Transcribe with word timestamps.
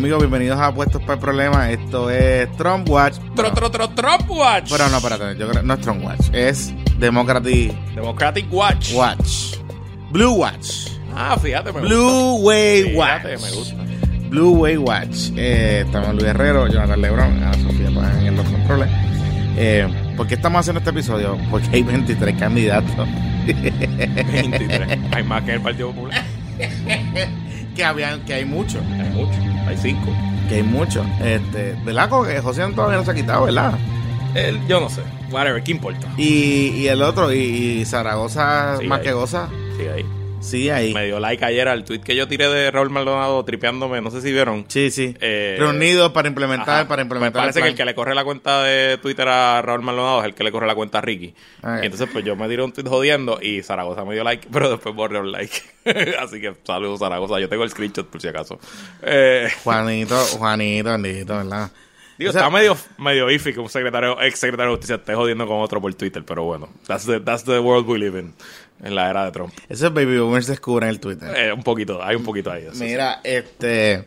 Amigos, 0.00 0.20
bienvenidos 0.20 0.58
a 0.58 0.72
Puestos 0.74 1.02
para 1.02 1.12
el 1.12 1.18
Problema. 1.20 1.70
Esto 1.70 2.08
es 2.08 2.50
Trump 2.56 2.88
Watch. 2.88 3.18
Tro, 3.36 3.52
tro, 3.52 3.70
tro, 3.70 3.90
Trump 3.90 4.30
Watch. 4.30 4.70
Pero 4.70 4.88
no, 4.88 4.96
espérate, 4.96 5.38
yo 5.38 5.46
creo 5.46 5.62
no 5.62 5.74
es 5.74 5.80
Trump 5.82 6.02
Watch, 6.02 6.30
es 6.32 6.72
Democratic 6.98 7.70
Democratic 7.94 8.50
Watch. 8.50 8.94
Watch. 8.94 9.58
Blue 10.10 10.32
Watch. 10.32 10.88
Ah, 11.14 11.36
fíjate, 11.38 11.70
me 11.74 11.82
Blue 11.82 12.36
Way 12.36 12.94
gusta. 12.94 12.98
Watch. 12.98 13.22
Fíjate, 13.24 13.42
me 13.42 13.50
gusta. 13.50 13.76
Blue 14.30 14.50
Way 14.52 14.76
Watch. 14.78 15.16
Eh, 15.36 15.82
estamos 15.84 16.14
Luis 16.14 16.28
Herrero, 16.28 16.66
Jonathan 16.66 17.02
Lebron, 17.02 17.42
Ana 17.42 17.52
Sofía 17.52 17.88
en 18.26 18.36
los 18.36 18.48
controles. 18.48 18.88
Eh, 19.58 19.86
¿Por 20.16 20.26
qué 20.26 20.36
estamos 20.36 20.60
haciendo 20.60 20.78
este 20.78 20.92
episodio? 20.92 21.36
Porque 21.50 21.68
hay 21.74 21.82
23 21.82 22.38
candidatos 22.38 23.06
23. 23.46 24.98
Hay 25.12 25.24
más 25.24 25.42
que 25.42 25.52
el 25.52 25.60
Partido 25.60 25.92
Popular. 25.92 26.24
que, 27.74 27.84
habían, 27.84 28.20
que 28.24 28.34
hay 28.34 28.44
muchos. 28.44 28.82
Hay 28.84 29.10
muchos. 29.10 29.36
Hay 29.66 29.76
cinco. 29.76 30.10
Que 30.48 30.56
hay 30.56 30.62
muchos. 30.62 31.06
Este, 31.22 31.76
¿Verdad? 31.84 32.08
Como 32.08 32.24
que 32.24 32.40
José 32.40 32.62
todavía 32.74 32.98
no 32.98 33.04
se 33.04 33.10
ha 33.10 33.14
quitado, 33.14 33.44
¿verdad? 33.44 33.74
El, 34.34 34.64
yo 34.66 34.80
no 34.80 34.88
sé. 34.88 35.02
Whatever, 35.30 35.62
¿qué 35.62 35.70
importa? 35.72 36.08
Y, 36.16 36.72
y 36.76 36.88
el 36.88 37.02
otro, 37.02 37.32
y, 37.32 37.38
y 37.38 37.84
Zaragoza 37.84 38.76
Sí, 38.80 38.86
más 38.86 38.98
ahí. 38.98 39.04
que 39.04 39.12
goza. 39.12 39.48
Sigue 39.76 39.92
ahí. 39.92 40.04
Sí, 40.40 40.70
ahí. 40.70 40.94
Me 40.94 41.04
dio 41.06 41.20
like 41.20 41.44
ayer 41.44 41.68
al 41.68 41.84
tweet 41.84 42.00
que 42.00 42.16
yo 42.16 42.26
tiré 42.26 42.48
de 42.48 42.70
Raúl 42.70 42.88
Maldonado 42.90 43.44
tripeándome. 43.44 44.00
No 44.00 44.10
sé 44.10 44.22
si 44.22 44.32
vieron. 44.32 44.64
Sí, 44.68 44.90
sí. 44.90 45.14
Eh, 45.20 45.56
Reunidos 45.58 46.12
para 46.12 46.28
implementar, 46.28 46.80
Ajá. 46.80 46.88
para 46.88 47.02
implementar. 47.02 47.42
Me 47.42 47.48
parece 47.48 47.60
que 47.62 47.68
el 47.68 47.74
que 47.74 47.84
le 47.84 47.94
corre 47.94 48.14
la 48.14 48.24
cuenta 48.24 48.62
de 48.64 48.96
Twitter 48.98 49.28
a 49.28 49.60
Raúl 49.60 49.82
Maldonado 49.82 50.20
es 50.20 50.24
el 50.26 50.34
que 50.34 50.42
le 50.42 50.50
corre 50.50 50.66
la 50.66 50.74
cuenta 50.74 50.98
a 50.98 51.00
Ricky. 51.02 51.34
Ah, 51.62 51.80
Y 51.82 51.86
entonces, 51.86 52.08
pues 52.10 52.24
yo 52.24 52.36
me 52.36 52.48
tiré 52.48 52.62
un 52.62 52.72
tweet 52.72 52.88
jodiendo 52.88 53.38
y 53.40 53.62
Zaragoza 53.62 54.04
me 54.04 54.14
dio 54.14 54.24
like, 54.24 54.48
pero 54.52 54.70
después 54.70 54.94
borré 54.94 55.20
un 55.20 55.30
like. 55.30 55.60
Así 56.18 56.40
que 56.40 56.54
saludos, 56.64 57.00
Zaragoza. 57.00 57.38
Yo 57.38 57.48
tengo 57.48 57.62
el 57.64 57.70
screenshot 57.70 58.06
por 58.08 58.20
si 58.20 58.28
acaso. 58.28 58.58
Eh, 59.02 59.48
Juanito, 59.62 60.16
Juanito, 60.38 60.90
bendito, 60.90 61.36
¿verdad? 61.36 61.70
digo, 62.18 62.30
O 62.30 62.32
sea, 62.32 62.42
está 62.42 62.50
medio, 62.50 62.76
medio 62.98 63.30
iffy 63.30 63.52
que 63.52 63.60
un 63.60 63.68
secretario, 63.68 64.20
ex 64.20 64.38
secretario 64.38 64.70
de 64.72 64.76
justicia 64.76 64.96
esté 64.96 65.14
jodiendo 65.14 65.46
con 65.46 65.60
otro 65.60 65.80
por 65.80 65.92
Twitter, 65.94 66.22
pero 66.24 66.44
bueno, 66.44 66.68
that's 66.86 67.06
the, 67.06 67.20
that's 67.20 67.44
the 67.44 67.58
world 67.58 67.88
we 67.88 67.98
live 67.98 68.18
in, 68.18 68.34
en 68.82 68.94
la 68.94 69.10
era 69.10 69.24
de 69.26 69.32
Trump. 69.32 69.52
Esos 69.68 69.92
baby 69.92 70.18
boomers 70.18 70.46
se 70.46 70.52
descubren 70.52 70.88
en 70.88 70.94
el 70.94 71.00
Twitter. 71.00 71.34
Eh, 71.36 71.52
un 71.52 71.62
poquito, 71.62 72.02
hay 72.02 72.16
un 72.16 72.24
poquito 72.24 72.50
ahí. 72.50 72.62
eso 72.64 72.74
sí. 72.74 72.84
Mira, 72.84 73.20
este. 73.24 74.04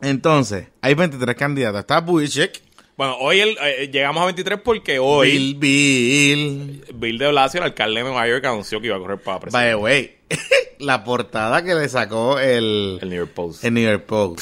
Entonces, 0.00 0.66
hay 0.80 0.94
23 0.94 1.36
candidatos. 1.36 1.80
Está 1.80 2.00
Buttigieg, 2.00 2.52
Bueno, 2.96 3.16
hoy 3.20 3.40
el- 3.40 3.56
eh, 3.62 3.88
llegamos 3.92 4.20
a 4.22 4.26
23 4.26 4.60
porque 4.62 4.98
hoy 4.98 5.30
Bill, 5.32 5.54
Bill. 5.56 6.84
Bill 6.94 7.18
de 7.18 7.28
Blasio, 7.28 7.58
el 7.60 7.64
alcalde 7.64 8.00
de 8.00 8.02
Nueva 8.04 8.26
York, 8.28 8.44
anunció 8.44 8.80
que 8.80 8.88
iba 8.88 8.96
a 8.96 8.98
correr 9.00 9.18
para 9.22 9.38
By 9.38 9.50
presidente. 9.50 9.70
the 9.70 9.74
way, 9.76 10.16
la 10.78 11.04
portada 11.04 11.62
que 11.64 11.74
le 11.74 11.88
sacó 11.88 12.38
el, 12.38 12.98
El 13.00 13.08
New 13.08 13.18
York 13.18 13.32
Post. 13.32 13.64
el 13.64 13.74
New 13.74 13.84
York 13.84 14.04
Post. 14.04 14.40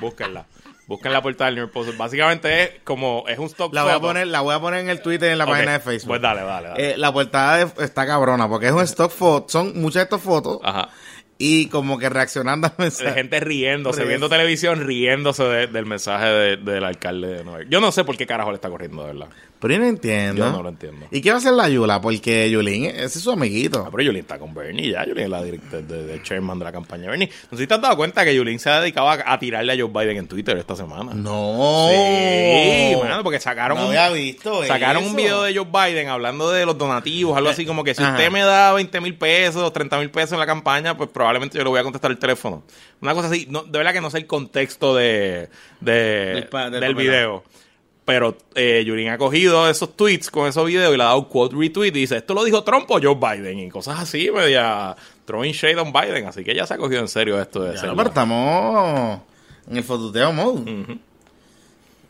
Búsquenla. 0.00 0.46
Busquen 0.86 1.12
la 1.12 1.22
portada 1.22 1.46
del 1.46 1.54
New 1.56 1.64
York 1.64 1.72
Post. 1.72 1.96
Básicamente 1.96 2.62
es 2.62 2.70
como, 2.84 3.24
es 3.26 3.38
un 3.38 3.46
stock 3.46 3.72
La 3.72 3.82
voy 3.82 3.90
a 3.92 3.94
photo. 3.94 4.06
poner, 4.08 4.26
la 4.26 4.40
voy 4.42 4.54
a 4.54 4.60
poner 4.60 4.80
en 4.80 4.90
el 4.90 5.00
Twitter 5.00 5.30
y 5.30 5.32
en 5.32 5.38
la 5.38 5.46
página 5.46 5.72
de 5.72 5.80
Facebook. 5.80 6.08
Pues 6.08 6.20
dale, 6.20 6.42
dale, 6.42 6.68
dale. 6.68 6.90
Eh, 6.90 6.96
la 6.98 7.12
portada 7.12 7.64
de- 7.64 7.84
está 7.84 8.06
cabrona 8.06 8.48
porque 8.48 8.66
es 8.66 8.72
un 8.72 8.82
stock 8.82 9.10
photo. 9.10 9.48
Son 9.48 9.80
muchas 9.80 9.94
de 9.94 10.02
estas 10.04 10.20
fotos 10.20 10.58
Ajá. 10.62 10.90
y 11.38 11.68
como 11.68 11.98
que 11.98 12.08
reaccionando 12.10 12.66
al 12.66 12.74
De 12.76 12.82
mensaje. 12.84 13.12
gente 13.14 13.40
riéndose, 13.40 14.04
viendo 14.04 14.28
televisión, 14.28 14.86
riéndose 14.86 15.44
de- 15.44 15.66
del 15.68 15.86
mensaje 15.86 16.26
de- 16.26 16.56
del 16.58 16.84
alcalde 16.84 17.28
de 17.28 17.44
Nueva 17.44 17.60
York. 17.60 17.70
Yo 17.70 17.80
no 17.80 17.90
sé 17.90 18.04
por 18.04 18.16
qué 18.18 18.26
carajo 18.26 18.50
le 18.50 18.56
está 18.56 18.68
corriendo, 18.68 19.06
de 19.06 19.12
verdad. 19.14 19.28
Pero 19.64 19.74
yo 19.76 19.80
no 19.80 19.86
entiendo. 19.86 20.44
Yo 20.44 20.52
no 20.52 20.62
lo 20.62 20.68
entiendo. 20.68 21.06
¿Y 21.10 21.22
qué 21.22 21.30
va 21.30 21.36
a 21.36 21.38
hacer 21.38 21.54
la 21.54 21.70
Yula? 21.70 21.98
Porque 22.02 22.50
Yulín, 22.50 22.84
ese 22.84 23.06
es 23.18 23.20
su 23.22 23.32
amiguito. 23.32 23.84
Ah, 23.86 23.88
pero 23.90 24.02
Yulín 24.02 24.20
está 24.20 24.38
con 24.38 24.52
Bernie 24.52 24.90
ya. 24.90 25.06
Yulín 25.06 25.24
es 25.24 25.30
la 25.30 25.42
directora 25.42 25.80
de, 25.80 26.04
de 26.04 26.22
chairman 26.22 26.58
de 26.58 26.66
la 26.66 26.72
campaña 26.72 27.04
de 27.04 27.08
Bernie. 27.08 27.30
No 27.50 27.56
sé 27.56 27.62
si 27.64 27.66
te 27.66 27.72
has 27.72 27.80
dado 27.80 27.96
cuenta 27.96 28.26
que 28.26 28.34
Yulín 28.34 28.58
se 28.58 28.68
ha 28.68 28.80
dedicado 28.82 29.08
a, 29.08 29.18
a 29.24 29.38
tirarle 29.38 29.72
a 29.72 29.76
Joe 29.76 29.88
Biden 29.90 30.18
en 30.18 30.28
Twitter 30.28 30.54
esta 30.58 30.76
semana. 30.76 31.14
No. 31.14 31.88
Sí, 31.90 32.94
mano, 33.02 33.22
porque 33.22 33.40
sacaron 33.40 33.78
No 33.78 33.84
un, 33.84 33.96
había 33.96 34.10
visto 34.10 34.64
sacaron 34.66 35.02
eso. 35.02 35.10
un 35.10 35.16
video 35.16 35.42
de 35.44 35.54
Joe 35.56 35.64
Biden 35.88 36.08
hablando 36.08 36.50
de 36.50 36.66
los 36.66 36.76
donativos, 36.76 37.34
algo 37.34 37.48
así 37.48 37.64
como 37.64 37.84
que 37.84 37.94
si 37.94 38.02
Ajá. 38.02 38.12
usted 38.12 38.30
me 38.30 38.42
da 38.42 38.72
20 38.74 39.00
mil 39.00 39.16
pesos, 39.16 39.72
30 39.72 39.98
mil 39.98 40.10
pesos 40.10 40.32
en 40.32 40.40
la 40.40 40.46
campaña, 40.46 40.94
pues 40.96 41.08
probablemente 41.08 41.56
yo 41.56 41.64
le 41.64 41.70
voy 41.70 41.80
a 41.80 41.82
contestar 41.82 42.10
el 42.10 42.18
teléfono. 42.18 42.62
Una 43.00 43.14
cosa 43.14 43.28
así, 43.28 43.46
no, 43.48 43.62
de 43.62 43.78
verdad 43.78 43.94
que 43.94 44.00
no 44.02 44.10
sé 44.10 44.18
el 44.18 44.26
contexto 44.26 44.94
de, 44.94 45.48
de- 45.80 46.46
Del 46.80 46.94
video. 46.94 47.44
Pero 48.04 48.36
eh, 48.54 48.84
Yurin 48.86 49.08
ha 49.08 49.18
cogido 49.18 49.68
esos 49.68 49.96
tweets 49.96 50.30
con 50.30 50.46
esos 50.46 50.66
videos 50.66 50.92
y 50.92 50.96
le 50.96 51.02
ha 51.02 51.06
dado 51.06 51.20
un 51.20 51.24
quote 51.24 51.56
retweet 51.56 51.88
y 51.88 52.00
dice, 52.00 52.18
esto 52.18 52.34
lo 52.34 52.44
dijo 52.44 52.62
Trump 52.62 52.90
o 52.90 53.00
Joe 53.00 53.14
Biden 53.14 53.58
y 53.58 53.70
cosas 53.70 53.98
así, 53.98 54.30
media 54.30 54.94
throwing 55.24 55.52
shade 55.52 55.80
on 55.80 55.92
Biden. 55.92 56.26
Así 56.26 56.44
que 56.44 56.54
ya 56.54 56.66
se 56.66 56.74
ha 56.74 56.76
cogido 56.76 57.00
en 57.00 57.08
serio 57.08 57.40
esto 57.40 57.62
de 57.62 57.78
ser 57.78 57.90
estamos 57.98 59.20
en 59.68 59.76
el 59.76 59.84
fototeo 59.84 60.32
mode. 60.32 60.98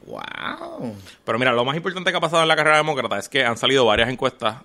Wow. 0.07 0.95
Pero 1.25 1.39
mira, 1.39 1.53
lo 1.53 1.65
más 1.65 1.77
importante 1.77 2.11
que 2.11 2.17
ha 2.17 2.21
pasado 2.21 2.43
en 2.43 2.49
la 2.49 2.57
carrera 2.57 2.79
demócrata 2.79 3.19
es 3.19 3.29
que 3.29 3.45
han 3.45 3.57
salido 3.57 3.87
varias 3.87 4.09
encuestas 4.11 4.57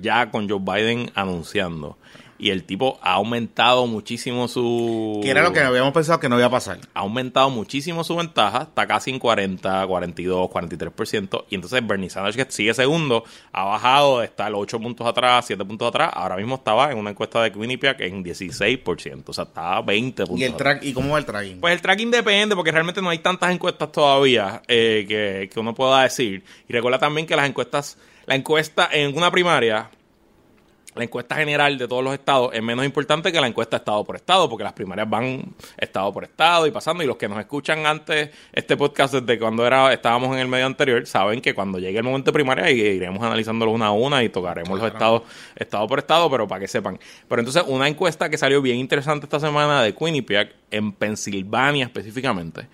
ya 0.00 0.30
con 0.30 0.48
Joe 0.48 0.60
Biden 0.60 1.10
anunciando. 1.14 1.98
Y 2.40 2.50
el 2.50 2.64
tipo 2.64 2.98
ha 3.02 3.12
aumentado 3.12 3.86
muchísimo 3.86 4.48
su... 4.48 5.20
Que 5.22 5.28
era 5.28 5.42
lo 5.42 5.52
que 5.52 5.60
habíamos 5.60 5.92
pensado 5.92 6.18
que 6.20 6.30
no 6.30 6.38
iba 6.38 6.46
a 6.46 6.50
pasar. 6.50 6.78
Ha 6.94 7.00
aumentado 7.00 7.50
muchísimo 7.50 8.02
su 8.02 8.16
ventaja, 8.16 8.62
está 8.62 8.86
casi 8.86 9.10
en 9.10 9.18
40, 9.18 9.86
42, 9.86 10.48
43%. 10.48 11.44
Y 11.50 11.56
entonces 11.56 11.86
Bernie 11.86 12.08
Sanders, 12.08 12.36
que 12.38 12.46
sigue 12.48 12.72
segundo, 12.72 13.24
ha 13.52 13.64
bajado 13.64 14.20
de 14.20 14.24
estar 14.24 14.50
8 14.54 14.80
puntos 14.80 15.06
atrás, 15.06 15.44
7 15.48 15.62
puntos 15.66 15.86
atrás. 15.86 16.10
Ahora 16.14 16.36
mismo 16.36 16.54
estaba 16.54 16.90
en 16.90 16.96
una 16.96 17.10
encuesta 17.10 17.42
de 17.42 17.52
Quinnipiac 17.52 18.00
en 18.00 18.24
16%. 18.24 19.22
O 19.26 19.32
sea, 19.34 19.44
estaba 19.44 19.82
20 19.82 20.24
puntos 20.24 20.40
¿Y, 20.40 20.44
el 20.44 20.54
atrás. 20.54 20.78
track, 20.78 20.84
¿Y 20.84 20.94
cómo 20.94 21.10
va 21.10 21.18
el 21.18 21.26
tracking? 21.26 21.60
Pues 21.60 21.74
el 21.74 21.82
tracking 21.82 22.10
depende 22.10 22.56
porque 22.56 22.72
realmente 22.72 23.02
no 23.02 23.10
hay 23.10 23.18
tantas 23.18 23.52
encuestas 23.52 23.92
todavía 23.92 24.62
eh, 24.66 25.04
que, 25.06 25.50
que 25.52 25.60
uno 25.60 25.74
pueda 25.74 26.04
decir. 26.04 26.42
Y 26.66 26.72
recuerda 26.72 26.98
también 26.98 27.26
que 27.26 27.36
las 27.36 27.46
encuestas, 27.46 27.98
la 28.24 28.34
encuesta 28.34 28.88
en 28.90 29.14
una 29.14 29.30
primaria, 29.30 29.90
la 30.94 31.04
encuesta 31.04 31.36
general 31.36 31.78
de 31.78 31.86
todos 31.86 32.02
los 32.02 32.12
estados 32.12 32.50
es 32.52 32.62
menos 32.62 32.84
importante 32.84 33.30
que 33.30 33.40
la 33.40 33.46
encuesta 33.46 33.76
estado 33.76 34.04
por 34.04 34.16
estado, 34.16 34.48
porque 34.48 34.64
las 34.64 34.72
primarias 34.72 35.08
van 35.08 35.54
estado 35.76 36.12
por 36.12 36.24
estado 36.24 36.66
y 36.66 36.70
pasando. 36.70 37.02
Y 37.02 37.06
los 37.06 37.16
que 37.16 37.28
nos 37.28 37.38
escuchan 37.38 37.86
antes 37.86 38.30
este 38.52 38.76
podcast 38.76 39.14
desde 39.14 39.38
cuando 39.38 39.66
era 39.66 39.92
estábamos 39.92 40.34
en 40.34 40.40
el 40.40 40.48
medio 40.48 40.66
anterior, 40.66 41.06
saben 41.06 41.40
que 41.40 41.54
cuando 41.54 41.78
llegue 41.78 41.98
el 41.98 42.04
momento 42.04 42.30
de 42.30 42.34
primaria 42.34 42.70
iremos 42.70 43.22
analizándolos 43.22 43.74
una 43.74 43.86
a 43.86 43.92
una 43.92 44.22
y 44.24 44.28
tocaremos 44.28 44.78
los 44.78 44.92
estados 44.92 45.22
estado 45.54 45.86
por 45.86 46.00
estado, 46.00 46.30
pero 46.30 46.48
para 46.48 46.60
que 46.60 46.68
sepan. 46.68 46.98
Pero 47.28 47.40
entonces 47.40 47.62
una 47.66 47.86
encuesta 47.86 48.28
que 48.28 48.36
salió 48.36 48.60
bien 48.60 48.78
interesante 48.78 49.26
esta 49.26 49.38
semana 49.38 49.82
de 49.82 49.94
Quinnipiac 49.94 50.54
en 50.70 50.92
Pensilvania 50.92 51.84
específicamente. 51.84 52.66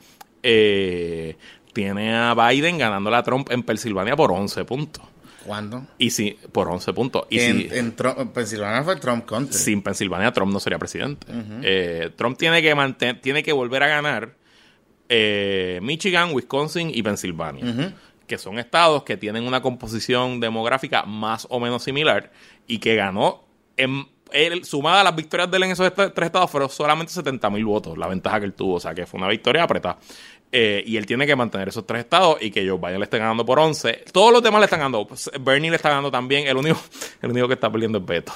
eh, 0.42 1.36
tiene 1.72 2.16
a 2.16 2.34
Biden 2.34 2.78
ganándole 2.78 3.16
a 3.16 3.22
Trump 3.22 3.50
en 3.50 3.62
Pensilvania 3.62 4.16
por 4.16 4.32
11 4.32 4.64
puntos. 4.64 5.04
¿Cuándo? 5.46 5.86
Y 5.98 6.10
si, 6.10 6.32
por 6.52 6.68
11 6.68 6.92
puntos. 6.92 7.26
Y 7.30 7.38
en, 7.40 7.68
si, 7.70 7.76
en, 7.78 7.94
Trump- 7.96 8.32
Pensilvania 8.32 8.82
fue 8.82 8.96
Trump 8.96 9.24
Country. 9.26 9.56
sin 9.56 9.80
Pensilvania 9.82 10.32
Trump 10.32 10.52
no 10.52 10.60
sería 10.60 10.78
presidente. 10.78 11.26
Eh, 11.62 12.10
Trump 12.16 12.36
tiene 12.36 12.60
que 12.62 12.74
mantener, 12.74 13.20
tiene 13.20 13.42
que 13.42 13.52
volver 13.52 13.82
a 13.82 13.86
ganar 13.88 14.34
eh, 15.08 15.78
Michigan, 15.82 16.30
Wisconsin 16.32 16.90
y 16.92 17.02
Pensilvania, 17.02 17.94
que 18.26 18.38
son 18.38 18.58
estados 18.58 19.04
que 19.04 19.16
tienen 19.16 19.44
una 19.44 19.62
composición 19.62 20.40
demográfica 20.40 21.04
más 21.04 21.46
o 21.50 21.60
menos 21.60 21.82
similar 21.84 22.32
y 22.66 22.78
que 22.78 22.96
ganó 22.96 23.44
en 23.76 24.06
él, 24.32 24.64
sumada 24.64 25.02
a 25.02 25.04
las 25.04 25.14
victorias 25.14 25.48
de 25.48 25.56
él 25.58 25.62
en 25.62 25.70
esos 25.70 25.86
est- 25.86 26.12
tres 26.12 26.26
estados 26.26 26.50
fueron 26.50 26.68
solamente 26.68 27.12
70 27.12 27.48
mil 27.50 27.64
votos, 27.64 27.96
la 27.96 28.08
ventaja 28.08 28.40
que 28.40 28.46
él 28.46 28.54
tuvo, 28.54 28.74
o 28.74 28.80
sea 28.80 28.92
que 28.94 29.06
fue 29.06 29.18
una 29.18 29.28
victoria 29.28 29.62
apretada. 29.62 29.98
Eh, 30.52 30.82
y 30.86 30.96
él 30.96 31.06
tiene 31.06 31.26
que 31.26 31.34
mantener 31.36 31.68
esos 31.68 31.86
tres 31.86 32.00
estados 32.00 32.38
y 32.40 32.50
que 32.50 32.66
Joe 32.66 32.78
Biden 32.78 32.98
le 32.98 33.04
esté 33.04 33.18
ganando 33.18 33.44
por 33.44 33.58
11. 33.58 34.04
Todos 34.12 34.32
los 34.32 34.42
demás 34.42 34.60
le 34.60 34.64
están 34.66 34.80
ganando. 34.80 35.06
Pues, 35.06 35.30
Bernie 35.40 35.70
le 35.70 35.76
está 35.76 35.88
ganando 35.88 36.10
también. 36.10 36.46
El 36.46 36.56
único, 36.56 36.80
el 37.22 37.30
único 37.30 37.48
que 37.48 37.54
está 37.54 37.70
perdiendo 37.70 37.98
es 37.98 38.06
Beto. 38.06 38.32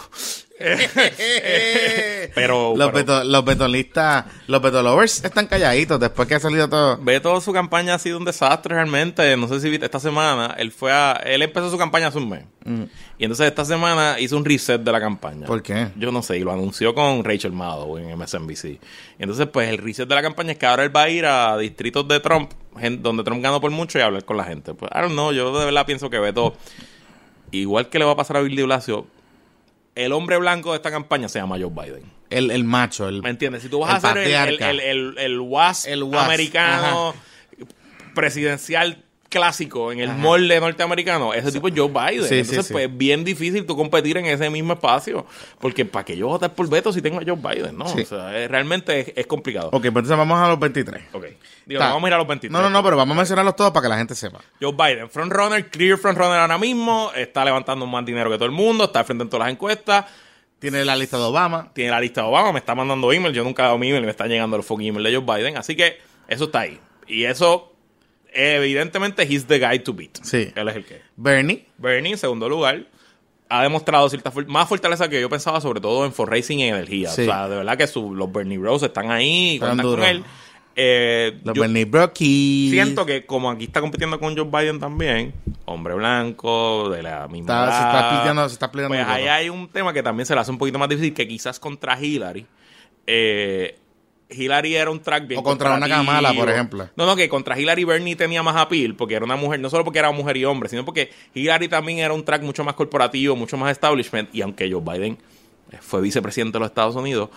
Pero, 2.35 2.75
los, 2.77 2.93
beto- 2.93 3.25
los 3.25 3.45
betolistas, 3.45 4.27
los 4.47 4.61
betolovers 4.61 5.25
están 5.25 5.47
calladitos 5.47 5.99
después 5.99 6.29
que 6.29 6.35
ha 6.35 6.41
salido 6.41 6.69
todo. 6.69 6.99
Beto 6.99 7.41
su 7.41 7.53
campaña 7.53 7.95
ha 7.95 7.99
sido 7.99 8.19
un 8.19 8.25
desastre 8.25 8.75
realmente. 8.75 9.37
No 9.37 9.49
sé 9.49 9.61
si 9.61 9.71
viste 9.71 9.87
esta 9.87 10.01
semana. 10.01 10.55
Él 10.59 10.71
fue 10.73 10.93
a, 10.93 11.13
él 11.25 11.43
empezó 11.43 11.71
su 11.71 11.79
campaña 11.79 12.09
hace 12.09 12.19
un 12.19 12.29
mes. 12.29 12.45
Y 13.19 13.25
entonces 13.25 13.47
esta 13.47 13.65
semana 13.65 14.17
hizo 14.21 14.37
un 14.37 14.45
reset 14.45 14.81
de 14.81 14.93
la 14.93 15.01
campaña. 15.01 15.45
Mm. 15.45 15.49
¿Por 15.49 15.63
qué? 15.63 15.89
Yo 15.97 16.13
no 16.13 16.23
sé, 16.23 16.37
y 16.39 16.41
lo 16.41 16.53
anunció 16.53 16.95
con 16.95 17.25
Rachel 17.25 17.53
Maddow 17.53 17.99
en 17.99 18.17
MSNBC. 18.19 18.65
Y 18.65 18.79
entonces, 19.19 19.47
pues 19.53 19.69
el 19.71 19.79
reset 19.79 20.09
de 20.09 20.15
la 20.15 20.23
campaña 20.23 20.53
es 20.53 20.59
que 20.59 20.67
ahora 20.67 20.85
él 20.85 20.95
va 20.95 21.03
a 21.05 21.09
ir 21.09 21.25
a 21.27 21.57
distritos 21.59 22.07
de 22.07 22.21
Trump, 22.21 22.51
donde 22.99 23.25
Trump 23.25 23.43
ganó 23.43 23.61
por 23.61 23.71
mucho, 23.71 23.99
y 23.99 24.03
hablar 24.03 24.25
con 24.25 24.37
la 24.37 24.45
gente. 24.45 24.75
Pues, 24.75 24.91
I 24.95 25.01
don't 25.01 25.13
know, 25.13 25.33
yo 25.33 25.59
de 25.59 25.65
verdad 25.65 25.85
pienso 25.87 26.09
que 26.11 26.19
Beto, 26.19 26.55
igual 27.51 27.89
que 27.89 27.99
le 27.99 28.05
va 28.05 28.13
a 28.13 28.17
pasar 28.17 28.37
a 28.37 28.41
Bill 28.41 28.55
de 28.57 28.63
Blasio, 28.65 29.07
el 29.95 30.13
hombre 30.13 30.37
blanco 30.39 30.71
de 30.71 30.77
esta 30.77 30.91
campaña 30.91 31.29
se 31.29 31.39
llama 31.39 31.57
Joe 31.59 31.71
Biden. 31.71 32.13
El, 32.31 32.51
el 32.51 32.65
macho, 32.65 33.09
el, 33.09 33.23
¿Me 33.23 33.31
entiendes? 33.31 33.63
Si 33.63 33.69
tú 33.69 33.81
vas 33.81 33.91
El 33.91 33.97
a 33.97 34.01
ser 34.01 34.19
el, 34.19 35.19
el, 35.19 35.41
WASP 35.41 35.89
El 35.89 36.03
WASP, 36.05 36.25
americano 36.25 37.15
presidencial 38.15 39.05
clásico 39.31 39.93
en 39.93 40.01
el 40.01 40.11
molde 40.11 40.61
norteamericano, 40.61 41.33
ese 41.33 41.51
tipo 41.53 41.69
es 41.69 41.75
Joe 41.77 41.89
Biden. 41.89 42.25
Sí, 42.29 42.39
Entonces, 42.41 42.67
sí. 42.67 42.73
pues 42.73 42.87
es 42.91 42.97
bien 42.99 43.25
difícil 43.25 43.65
tú 43.65 43.77
competir 43.77 44.19
en 44.19 44.27
ese 44.27 44.51
mismo 44.51 44.75
espacio. 44.75 45.25
Porque 45.59 45.85
para 45.87 46.05
que 46.05 46.17
yo 46.17 46.27
vote 46.27 46.49
por 46.51 46.69
veto 46.69 46.93
si 46.93 47.01
tengo 47.01 47.21
a 47.21 47.23
Joe 47.25 47.37
Biden, 47.37 47.79
¿no? 47.79 47.87
O 47.87 48.05
sea, 48.05 48.37
es- 48.39 48.51
realmente 48.51 49.01
es, 49.01 49.13
es 49.17 49.27
complicado. 49.27 49.69
Ok, 49.69 49.81
pues 49.83 49.87
entonces 49.87 50.17
vamos 50.19 50.39
a 50.39 50.49
los 50.49 50.59
23. 50.59 51.03
Ok. 51.13 51.27
Digo, 51.65 51.81
vamos 51.81 52.05
a 52.05 52.09
ir 52.09 52.15
a 52.15 52.19
los 52.19 52.27
23. 52.27 52.53
No, 52.53 52.61
no, 52.61 52.69
no, 52.69 52.83
pero 52.83 52.97
vamos 52.97 53.15
a 53.17 53.19
mencionarlos 53.19 53.57
todos 53.57 53.71
para 53.71 53.85
que 53.85 53.89
la 53.89 53.97
gente 53.97 54.15
sepa. 54.15 54.41
Joe 54.61 54.73
Biden, 54.73 55.09
frontrunner, 55.09 55.71
clear 55.71 55.97
frontrunner 55.97 56.41
ahora 56.41 56.59
mismo, 56.59 57.13
está 57.15 57.45
levantando 57.45 57.87
más 57.87 58.05
dinero 58.05 58.29
que 58.31 58.37
todo 58.37 58.47
el 58.47 58.53
mundo, 58.53 58.85
está 58.85 59.05
frente 59.05 59.23
en 59.23 59.31
todas 59.31 59.47
las 59.47 59.53
encuestas, 59.55 60.05
Tiene 60.59 60.85
la 60.85 60.97
lista 60.97 61.17
de 61.17 61.23
Obama. 61.23 61.71
tiene 61.73 61.91
la 61.93 62.01
lista 62.01 62.23
de 62.23 62.27
Obama, 62.27 62.53
me 62.53 62.59
está 62.59 62.75
mandando 62.75 63.13
email, 63.13 63.33
yo 63.33 63.45
nunca 63.45 63.63
he 63.63 63.67
dado 63.67 63.79
mi 63.79 63.89
email 63.89 64.03
y 64.03 64.07
me 64.07 64.11
están 64.11 64.29
llegando 64.29 64.57
los 64.57 64.67
fucking 64.67 64.89
emails 64.89 65.09
de 65.11 65.17
Joe 65.17 65.39
Biden, 65.39 65.57
así 65.57 65.77
que 65.77 65.99
eso 66.29 66.45
está 66.47 66.61
ahí. 66.61 66.79
Y 67.07 67.25
eso, 67.25 67.73
evidentemente, 68.35 69.23
he's 69.25 69.47
the 69.47 69.59
guy 69.59 69.79
to 69.81 69.93
beat. 69.93 70.19
Sí. 70.23 70.53
Él 70.55 70.69
es 70.69 70.77
el 70.77 70.85
que. 70.85 71.01
Bernie. 71.17 71.67
Bernie, 71.79 72.13
en 72.13 72.19
segundo 72.19 72.49
lugar, 72.49 72.87
ha 73.49 73.63
demostrado 73.63 74.09
cierta 74.09 74.33
más 74.47 74.69
fortaleza 74.69 75.09
que 75.09 75.21
yo 75.21 75.29
pensaba, 75.29 75.61
sobre 75.61 75.81
todo 75.81 76.05
en 76.07 76.13
for 76.13 76.31
racing 76.31 76.59
y 76.59 76.65
energía. 76.69 77.11
Sí. 77.11 77.23
O 77.23 77.25
sea, 77.27 77.49
de 77.49 77.57
verdad 77.57 77.77
que 77.77 77.87
su- 77.87 78.15
los 78.15 78.31
Bernie 78.33 78.59
Bros 78.59 78.83
están 78.83 79.11
ahí, 79.11 79.55
Están 79.55 79.71
cuentan 79.79 79.87
con 79.97 80.05
él. 80.05 80.25
Eh, 80.77 81.41
Los 81.45 81.59
Bernie 81.59 81.85
Brockies. 81.85 82.71
Siento 82.71 83.05
que 83.05 83.27
como 83.27 83.51
aquí 83.51 83.65
está 83.65 83.81
compitiendo 83.81 84.19
con 84.21 84.37
Joe 84.37 84.45
Biden 84.49 84.79
también, 84.79 85.35
hombre 85.65 85.95
blanco, 85.95 86.89
de 86.91 87.03
la 87.03 87.27
misma 87.27 87.65
Está- 87.65 87.73
se 87.73 87.87
está 87.87 88.11
peleando- 88.19 88.49
se 88.49 88.53
está 88.55 88.71
Pues 88.71 89.07
ahí 89.07 89.27
hay 89.27 89.49
un 89.51 89.69
tema 89.69 89.93
que 89.93 90.03
también 90.03 90.27
se 90.27 90.35
le 90.35 90.41
hace 90.41 90.51
un 90.53 90.59
poquito 90.59 90.79
más 90.79 90.89
difícil, 90.89 91.13
que 91.13 91.27
quizás 91.27 91.59
contra 91.59 92.01
Hillary. 92.01 92.47
Eh, 93.07 93.77
Hillary 94.31 94.77
era 94.77 94.91
un 94.91 95.01
track 95.01 95.27
bien 95.27 95.41
O 95.41 95.43
contra 95.43 95.75
una. 95.75 95.89
Kamala, 95.89 96.33
por 96.33 96.49
ejemplo. 96.51 96.89
No, 96.97 97.07
no, 97.07 97.17
que 97.17 97.29
contra 97.29 97.59
Hillary 97.59 97.85
Bernie 97.85 98.17
tenía 98.17 98.43
más 98.43 98.57
appeal, 98.57 98.95
porque 98.95 99.15
era 99.15 99.25
una 99.25 99.37
mujer, 99.37 99.61
no 99.61 99.71
solo 99.71 99.85
porque 99.85 99.99
era 99.99 100.11
mujer 100.13 100.37
y 100.37 100.45
hombre, 100.45 100.69
sino 100.69 100.85
porque 100.85 101.11
Hillary 101.35 101.69
también 101.69 101.99
era 101.99 102.13
un 102.15 102.25
track 102.25 102.43
mucho 102.43 102.65
más 102.65 102.75
corporativo, 102.75 103.37
mucho 103.37 103.57
más 103.57 103.73
establishment, 103.73 104.29
y 104.35 104.43
aunque 104.43 104.71
Joe 104.71 104.81
Biden 104.83 105.19
eh, 105.73 105.79
fue 105.81 106.01
vicepresidente 106.01 106.55
de 106.55 106.61
los 106.61 106.69
Estados 106.69 106.97
Unidos, 106.97 107.31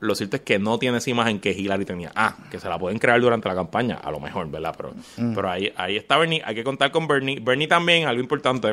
lo 0.00 0.14
cierto 0.14 0.36
es 0.36 0.42
que 0.42 0.58
no 0.58 0.78
tiene 0.78 0.96
esa 0.98 1.10
imagen 1.10 1.40
que 1.40 1.50
Hillary 1.52 1.84
tenía. 1.84 2.10
Ah, 2.14 2.34
que 2.50 2.58
se 2.58 2.68
la 2.68 2.78
pueden 2.78 2.98
crear 2.98 3.20
durante 3.20 3.48
la 3.48 3.54
campaña, 3.54 3.96
a 3.96 4.10
lo 4.10 4.18
mejor, 4.18 4.50
¿verdad? 4.50 4.74
Pero, 4.76 4.94
Mm. 5.18 5.34
pero 5.34 5.50
ahí, 5.50 5.70
ahí 5.76 5.96
está 5.98 6.16
Bernie, 6.16 6.40
hay 6.44 6.54
que 6.54 6.64
contar 6.64 6.90
con 6.90 7.06
Bernie. 7.06 7.38
Bernie 7.40 7.68
también, 7.68 8.06
algo 8.06 8.20
importante, 8.22 8.72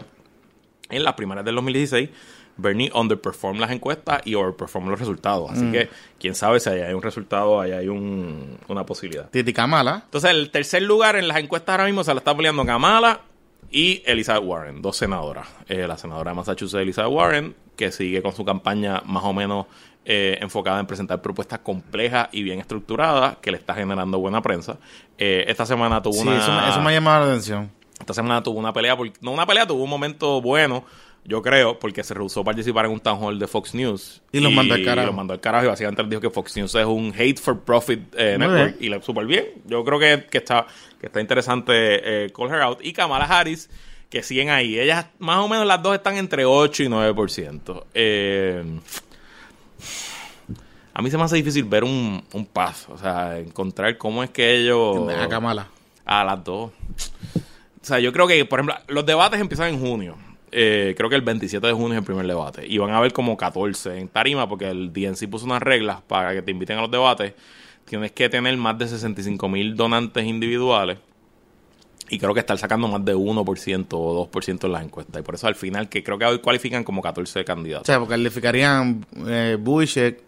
en 0.90 1.04
las 1.04 1.16
primarias 1.16 1.44
del 1.44 1.56
2016, 1.56 2.10
Bernie 2.58 2.92
underperform 2.94 3.60
las 3.60 3.72
encuestas 3.72 4.22
y 4.26 4.36
overperform 4.36 4.90
los 4.90 5.00
resultados. 5.00 5.52
Mm. 5.52 5.54
Así 5.54 5.72
que, 5.72 5.90
quién 6.20 6.36
sabe 6.36 6.60
si 6.60 6.70
ahí 6.70 6.82
hay 6.82 6.94
un 6.94 7.02
resultado, 7.02 7.60
ahí 7.62 7.72
hay 7.72 7.88
un, 7.88 8.58
una 8.68 8.86
posibilidad. 8.86 9.30
Titi 9.30 9.54
Kamala. 9.54 10.02
Entonces, 10.06 10.32
el 10.32 10.50
tercer 10.52 10.82
lugar 10.82 11.16
en 11.16 11.28
las 11.28 11.38
encuestas 11.38 11.74
ahora 11.74 11.86
mismo 11.86 12.04
se 12.04 12.14
la 12.14 12.20
está 12.20 12.36
peleando 12.36 12.66
Kamala 12.66 13.22
y 13.72 14.02
Elizabeth 14.06 14.44
Warren, 14.44 14.82
dos 14.82 14.98
senadoras. 14.98 15.48
Eh, 15.68 15.88
la 15.88 15.98
senadora 15.98 16.32
de 16.32 16.36
Massachusetts, 16.38 16.82
Elizabeth 16.82 17.12
Warren, 17.12 17.56
que 17.76 17.92
sigue 17.92 18.22
con 18.22 18.34
su 18.34 18.44
campaña 18.46 19.02
más 19.06 19.24
o 19.24 19.34
menos 19.34 19.66
eh, 20.06 20.38
enfocada 20.40 20.80
en 20.80 20.88
presentar 20.88 21.22
propuestas 21.22 21.60
complejas 21.60 22.30
y 22.32 22.42
bien 22.42 22.60
estructuradas, 22.60 23.38
que 23.42 23.52
le 23.52 23.58
está 23.58 23.76
generando 23.76 24.18
buena 24.20 24.42
prensa. 24.42 24.78
Eh, 25.18 25.44
esta 25.50 25.66
semana 25.66 26.02
tuvo 26.02 26.14
Sí, 26.14 26.22
una... 26.22 26.38
eso, 26.38 26.52
me- 26.54 26.70
eso 26.70 26.82
me 26.82 26.90
ha 26.92 26.94
llamado 26.94 27.26
la 27.26 27.32
atención. 27.32 27.70
Esta 28.00 28.14
semana 28.14 28.42
tuvo 28.42 28.58
una 28.60 28.72
pelea, 28.72 28.96
por- 28.96 29.12
no 29.22 29.32
una 29.32 29.46
pelea, 29.46 29.68
tuvo 29.68 29.84
un 29.84 29.90
momento 29.90 30.40
bueno, 30.42 30.86
yo 31.28 31.42
creo, 31.42 31.78
porque 31.78 32.06
se 32.06 32.14
rehusó 32.14 32.40
a 32.40 32.44
participar 32.46 32.86
en 32.86 32.92
un 32.92 33.02
town 33.02 33.22
hall 33.22 33.38
de 33.38 33.48
Fox 33.48 33.76
News. 33.76 34.22
Y 34.32 34.40
los 34.40 34.50
mandó 34.54 34.76
al 34.76 34.86
carajo. 34.86 35.04
Y 35.04 35.06
los 35.08 35.16
mandó 35.16 35.34
al 35.34 35.42
carajo 35.42 35.66
y 35.66 35.68
básicamente 35.68 36.02
dijo 36.04 36.22
que 36.22 36.30
Fox 36.30 36.56
News 36.56 36.74
es 36.74 36.86
un 36.86 37.14
hate 37.18 37.38
for 37.38 37.60
profit 37.60 38.00
eh, 38.18 38.38
network. 38.40 38.78
Y 38.80 38.88
le 38.88 39.02
súper 39.02 39.26
bien. 39.26 39.46
Yo 39.66 39.84
creo 39.84 40.00
que, 40.00 40.26
que 40.32 40.38
está, 40.38 40.66
que 41.02 41.08
está 41.08 41.20
interesante 41.20 41.74
eh, 42.26 42.32
call 42.32 42.50
her 42.50 42.62
out. 42.62 42.80
Y 42.82 42.94
Kamala 42.94 43.26
Harris, 43.26 43.70
que 44.10 44.24
siguen 44.24 44.50
ahí. 44.50 44.80
Ellas, 44.80 45.08
más 45.20 45.40
o 45.40 45.50
menos 45.50 45.68
las 45.68 45.84
dos 45.84 45.96
están 45.96 46.16
entre 46.16 46.46
8 46.46 46.84
y 46.84 46.88
9%. 46.88 47.84
Eh, 47.94 48.64
a 50.94 51.02
mí 51.02 51.12
se 51.12 51.18
me 51.18 51.24
hace 51.24 51.36
difícil 51.36 51.66
ver 51.66 51.84
un, 51.84 52.24
un 52.32 52.46
path. 52.46 52.88
O 52.88 52.98
sea, 52.98 53.38
encontrar 53.38 53.98
cómo 53.98 54.24
es 54.24 54.30
que 54.30 54.56
ellos... 54.56 55.12
A 55.14 55.28
Kamala. 55.28 55.68
A 56.06 56.24
las 56.24 56.42
dos. 56.42 56.72
O 57.82 57.86
sea, 57.86 58.00
yo 58.00 58.14
creo 58.14 58.28
que, 58.28 58.46
por 58.46 58.60
ejemplo, 58.60 58.78
los 58.88 59.06
debates 59.06 59.42
empiezan 59.42 59.74
en 59.74 59.80
junio. 59.82 60.16
Eh, 60.52 60.94
creo 60.98 61.10
que 61.10 61.16
el 61.16 61.22
27 61.22 61.66
de 61.68 61.74
junio 61.74 61.94
es 61.94 61.98
el 62.00 62.04
primer 62.06 62.26
debate. 62.28 62.66
Y 62.68 62.78
van 62.78 62.92
a 62.92 62.98
haber 62.98 63.12
como 63.14 63.36
14 63.36 63.98
en 64.00 64.08
tarima 64.08 64.48
porque 64.48 64.70
el 64.70 64.94
DNC 64.94 65.28
puso 65.30 65.46
unas 65.46 65.62
reglas 65.62 66.02
para 66.02 66.34
que 66.34 66.42
te 66.42 66.52
inviten 66.52 66.78
a 66.78 66.82
los 66.82 66.92
debates. 66.92 67.34
Tienes 67.86 68.12
que 68.12 68.30
tener 68.30 68.56
más 68.58 68.78
de 68.78 68.88
65 68.88 69.48
mil 69.50 69.76
donantes 69.76 70.26
individuales. 70.26 70.98
Y 72.10 72.20
creo 72.20 72.34
que 72.34 72.40
estar 72.40 72.58
sacando 72.58 72.88
más 72.88 73.04
de 73.04 73.14
1% 73.16 73.88
o 73.92 74.30
2% 74.32 74.64
en 74.66 74.72
las 74.72 74.84
encuestas. 74.84 75.20
Y 75.20 75.24
por 75.24 75.36
eso 75.36 75.48
al 75.48 75.56
final, 75.56 75.90
que 75.90 76.04
creo 76.04 76.18
que 76.18 76.26
hoy 76.26 76.40
cualifican 76.40 76.86
como 76.86 77.02
14 77.02 77.42
O 77.42 77.46
candidatos. 77.46 77.86
sea, 77.88 78.00
porque 78.00 78.12
calificarían 78.14 79.06
eh, 79.28 79.58
Buttigieg, 79.60 80.22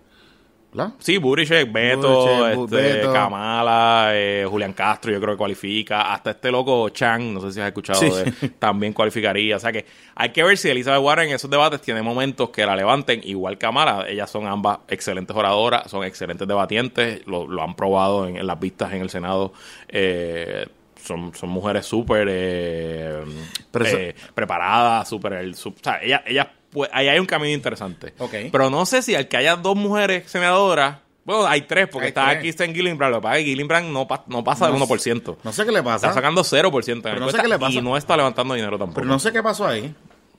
Sí, 0.99 1.17
Buttigieg, 1.17 1.71
Beto, 1.71 2.47
este, 2.47 2.75
Beto. 2.75 3.11
Kamala, 3.11 4.11
eh, 4.13 4.45
Julián 4.47 4.73
Castro, 4.73 5.11
yo 5.11 5.19
creo 5.19 5.33
que 5.33 5.37
cualifica. 5.39 6.13
Hasta 6.13 6.29
este 6.31 6.51
loco 6.51 6.89
Chang, 6.89 7.33
no 7.33 7.41
sé 7.41 7.51
si 7.51 7.59
has 7.59 7.67
escuchado, 7.67 7.99
Sí. 7.99 8.09
de 8.09 8.49
también 8.59 8.93
cualificaría. 8.93 9.55
O 9.55 9.59
sea 9.59 9.71
que 9.71 9.85
hay 10.15 10.29
que 10.29 10.43
ver 10.43 10.57
si 10.59 10.69
Elizabeth 10.69 11.01
Warren 11.01 11.29
en 11.29 11.35
esos 11.35 11.49
debates 11.49 11.81
tiene 11.81 12.03
momentos 12.03 12.51
que 12.51 12.65
la 12.67 12.75
levanten, 12.75 13.21
igual 13.23 13.57
Kamala. 13.57 14.05
Ellas 14.07 14.29
son 14.29 14.45
ambas 14.45 14.79
excelentes 14.87 15.35
oradoras, 15.35 15.89
son 15.89 16.03
excelentes 16.03 16.47
debatientes, 16.47 17.25
lo, 17.25 17.47
lo 17.47 17.63
han 17.63 17.75
probado 17.75 18.27
en, 18.27 18.37
en 18.37 18.45
las 18.45 18.59
vistas 18.59 18.93
en 18.93 19.01
el 19.01 19.09
Senado. 19.09 19.53
Eh, 19.87 20.67
son, 21.03 21.33
son 21.33 21.49
mujeres 21.49 21.85
súper 21.87 22.27
eh, 22.29 23.23
eh, 23.85 24.15
preparadas, 24.35 25.09
súper... 25.09 25.33
el- 25.33 25.53
O 25.53 25.73
sea, 25.81 25.99
ellas, 26.03 26.21
ellas, 26.27 26.47
pues, 26.71 26.89
ahí 26.93 27.07
hay 27.07 27.19
un 27.19 27.25
camino 27.25 27.53
interesante. 27.53 28.13
Pero 28.51 28.69
no 28.69 28.85
sé 28.85 29.01
si 29.01 29.15
al 29.15 29.27
que 29.27 29.37
haya 29.37 29.55
dos 29.55 29.75
mujeres 29.75 30.29
senadoras. 30.29 30.97
Bueno, 31.25 31.45
hay 31.45 31.61
tres, 31.61 31.87
porque 31.91 32.05
Hay 32.05 32.09
está 32.09 32.23
tres. 32.25 32.33
aquí 32.37 32.41
Kristen 32.47 32.73
Gillibrand. 32.73 33.13
Lo 33.13 33.19
que 33.19 33.23
pasa 33.23 33.37
es 33.37 33.43
que 33.43 33.49
Gillibrand 33.51 33.91
no, 33.91 34.07
pa- 34.07 34.23
no 34.27 34.43
pasa 34.43 34.65
del 34.67 34.79
No 34.79 34.87
1%. 34.87 35.37
No 35.43 35.53
sé 35.53 35.63
qué 35.65 35.71
le 35.71 35.83
pasa. 35.83 36.07
Está 36.07 36.13
sacando 36.13 36.43
0% 36.43 36.89
en 36.91 36.97
la 36.97 37.01
Pero 37.03 37.19
no 37.19 37.29
sé 37.31 37.37
qué 37.39 37.47
le 37.47 37.59
pasa. 37.59 37.71
y 37.73 37.81
no 37.81 37.97
está 37.97 38.17
levantando 38.17 38.55
dinero 38.55 38.77
tampoco. 38.79 38.95
Pero 39.01 39.07
no 39.07 39.19
sé 39.19 39.31
qué 39.31 39.43
pasó 39.43 39.67
ahí. 39.67 39.93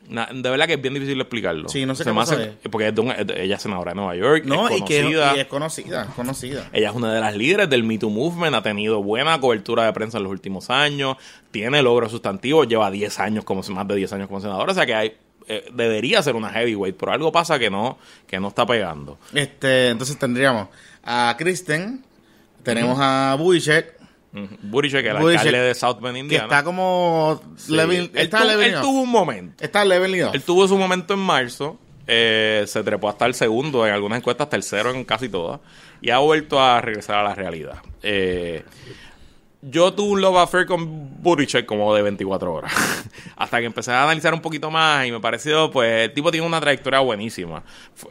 Na- 0.08 0.28
de 0.32 0.50
verdad 0.50 0.66
que 0.66 0.72
es 0.72 0.82
bien 0.82 0.94
difícil 0.94 1.20
explicarlo. 1.20 1.68
Sí, 1.68 1.86
no 1.86 1.94
sé 1.94 2.02
Se 2.02 2.12
qué 2.12 2.18
hace- 2.18 2.34
ahí. 2.34 2.58
Porque 2.68 2.88
es 2.88 2.94
de 2.94 3.00
un- 3.00 3.12
es 3.12 3.24
de- 3.24 3.44
ella 3.44 3.54
es 3.54 3.62
senadora 3.62 3.92
de 3.92 3.94
Nueva 3.94 4.16
York, 4.16 4.42
No, 4.46 4.68
es 4.68 4.78
y 4.78 4.84
que 4.84 4.96
conocida. 5.02 5.36
y 5.36 5.40
es 5.40 5.46
conocida, 5.46 6.02
es 6.02 6.14
conocida. 6.16 6.68
Ella 6.72 6.88
es 6.90 6.94
una 6.96 7.14
de 7.14 7.20
las 7.20 7.36
líderes 7.36 7.70
del 7.70 7.84
Me 7.84 7.96
Too 7.96 8.10
Movement, 8.10 8.56
ha 8.56 8.62
tenido 8.62 9.00
buena 9.00 9.40
cobertura 9.40 9.84
de 9.84 9.92
prensa 9.92 10.16
en 10.16 10.24
los 10.24 10.32
últimos 10.32 10.68
años, 10.70 11.16
tiene 11.52 11.80
logros 11.82 12.10
sustantivos, 12.10 12.66
lleva 12.66 12.90
10 12.90 13.20
años 13.20 13.44
como 13.44 13.62
más 13.62 13.86
de 13.86 13.94
10 13.94 14.12
años 14.12 14.26
como 14.26 14.40
senadora, 14.40 14.72
o 14.72 14.74
sea 14.74 14.84
que 14.86 14.94
hay, 14.96 15.12
eh, 15.50 15.64
debería 15.72 16.22
ser 16.22 16.36
una 16.36 16.50
heavyweight, 16.50 16.96
pero 16.96 17.12
algo 17.12 17.32
pasa 17.32 17.58
que 17.58 17.70
no 17.70 17.98
que 18.26 18.38
no 18.40 18.48
está 18.48 18.64
pegando. 18.66 19.18
Este, 19.34 19.88
entonces 19.88 20.18
tendríamos 20.18 20.68
a 21.04 21.34
Kristen, 21.38 22.04
tenemos 22.62 22.98
a 23.00 23.36
Buttigieg, 23.38 23.96
Ujú. 24.32 24.48
Buttigieg, 24.62 25.06
el 25.06 25.16
alcalde 25.16 25.58
de 25.58 25.74
South 25.74 25.98
Bend, 26.00 26.14
que 26.14 26.20
Indiana. 26.20 26.44
está 26.44 26.62
como 26.62 27.40
Sí. 27.56 27.72
level, 27.74 28.10
él, 28.14 28.18
está 28.22 28.38
tuvo, 28.38 28.48
level 28.50 28.66
él 28.70 28.76
up. 28.76 28.82
tuvo 28.82 29.00
un 29.02 29.10
momento. 29.10 29.64
Está 29.64 29.84
level 29.84 30.22
up. 30.24 30.30
Él 30.34 30.42
tuvo 30.42 30.68
su 30.68 30.76
momento 30.78 31.14
en 31.14 31.20
marzo. 31.20 31.78
eh, 32.12 32.64
se 32.66 32.82
trepó 32.82 33.08
hasta 33.08 33.24
el 33.26 33.34
segundo 33.34 33.86
en 33.86 33.92
algunas 33.92 34.18
encuestas, 34.18 34.48
tercero 34.50 34.90
en 34.90 35.04
casi 35.04 35.28
todas. 35.28 35.60
Y 36.00 36.10
ha 36.10 36.18
vuelto 36.18 36.60
a 36.60 36.80
regresar 36.80 37.18
a 37.18 37.22
la 37.22 37.34
realidad. 37.36 37.76
Eh, 38.02 38.64
yo 39.62 39.92
tuve 39.92 40.12
un 40.12 40.20
love 40.20 40.38
affair 40.38 40.66
con 40.66 41.22
Buttigieg 41.22 41.66
como 41.66 41.94
de 41.94 42.02
24 42.02 42.52
horas. 42.52 42.72
Hasta 43.36 43.60
que 43.60 43.66
empecé 43.66 43.92
a 43.92 44.04
analizar 44.04 44.32
un 44.32 44.40
poquito 44.40 44.70
más 44.70 45.06
y 45.06 45.12
me 45.12 45.20
pareció, 45.20 45.70
pues, 45.70 46.08
el 46.08 46.14
tipo 46.14 46.30
tiene 46.30 46.46
una 46.46 46.60
trayectoria 46.60 47.00
buenísima. 47.00 47.62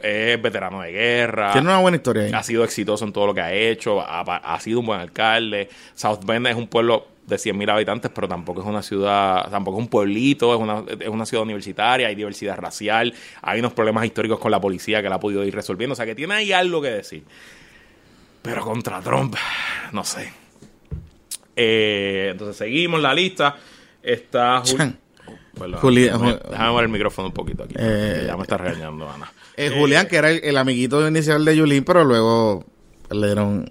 Es 0.02 0.40
veterano 0.40 0.80
de 0.82 0.92
guerra. 0.92 1.52
Tiene 1.52 1.68
una 1.68 1.78
buena 1.78 1.96
historia 1.96 2.24
ahí. 2.24 2.32
Ha 2.32 2.42
sido 2.42 2.62
exitoso 2.62 3.04
en 3.04 3.12
todo 3.12 3.26
lo 3.26 3.34
que 3.34 3.40
ha 3.40 3.52
hecho, 3.52 4.00
ha, 4.00 4.20
ha 4.20 4.60
sido 4.60 4.80
un 4.80 4.86
buen 4.86 5.00
alcalde. 5.00 5.68
South 5.94 6.20
Bend 6.24 6.46
es 6.46 6.56
un 6.56 6.68
pueblo 6.68 7.08
de 7.26 7.36
100.000 7.36 7.70
habitantes, 7.70 8.10
pero 8.14 8.28
tampoco 8.28 8.60
es 8.60 8.66
una 8.66 8.82
ciudad, 8.82 9.48
tampoco 9.50 9.78
es 9.78 9.84
un 9.84 9.88
pueblito, 9.88 10.52
es 10.52 10.60
una, 10.60 10.84
es 10.98 11.08
una 11.08 11.24
ciudad 11.24 11.44
universitaria, 11.44 12.08
hay 12.08 12.14
diversidad 12.14 12.56
racial, 12.58 13.14
hay 13.40 13.60
unos 13.60 13.72
problemas 13.72 14.04
históricos 14.04 14.38
con 14.38 14.50
la 14.50 14.60
policía 14.60 15.00
que 15.00 15.08
la 15.08 15.14
ha 15.14 15.20
podido 15.20 15.44
ir 15.44 15.54
resolviendo, 15.54 15.92
o 15.92 15.96
sea 15.96 16.06
que 16.06 16.14
tiene 16.14 16.34
ahí 16.34 16.52
algo 16.52 16.82
que 16.82 16.90
decir. 16.90 17.24
Pero 18.42 18.62
contra 18.62 19.00
Trump, 19.00 19.36
no 19.92 20.02
sé. 20.02 20.39
Eh, 21.62 22.28
entonces 22.32 22.56
seguimos 22.56 23.00
la 23.02 23.12
lista. 23.12 23.56
Está 24.02 24.62
Jul- 24.62 24.94
Julia- 25.78 26.12
déjame, 26.12 26.38
déjame 26.50 26.70
mover 26.70 26.84
el 26.84 26.90
micrófono 26.90 27.28
un 27.28 27.34
poquito 27.34 27.64
aquí. 27.64 27.74
Eh, 27.78 28.24
ya 28.26 28.36
me 28.36 28.42
está 28.42 28.56
regañando, 28.56 29.10
Ana. 29.10 29.30
Eh, 29.56 29.70
Julián, 29.76 30.06
que 30.08 30.16
era 30.16 30.30
el, 30.30 30.40
el 30.42 30.56
amiguito 30.56 31.06
inicial 31.06 31.44
de 31.44 31.56
Yulín, 31.56 31.84
pero 31.84 32.04
luego 32.04 32.64
le 33.10 33.26
dieron... 33.26 33.70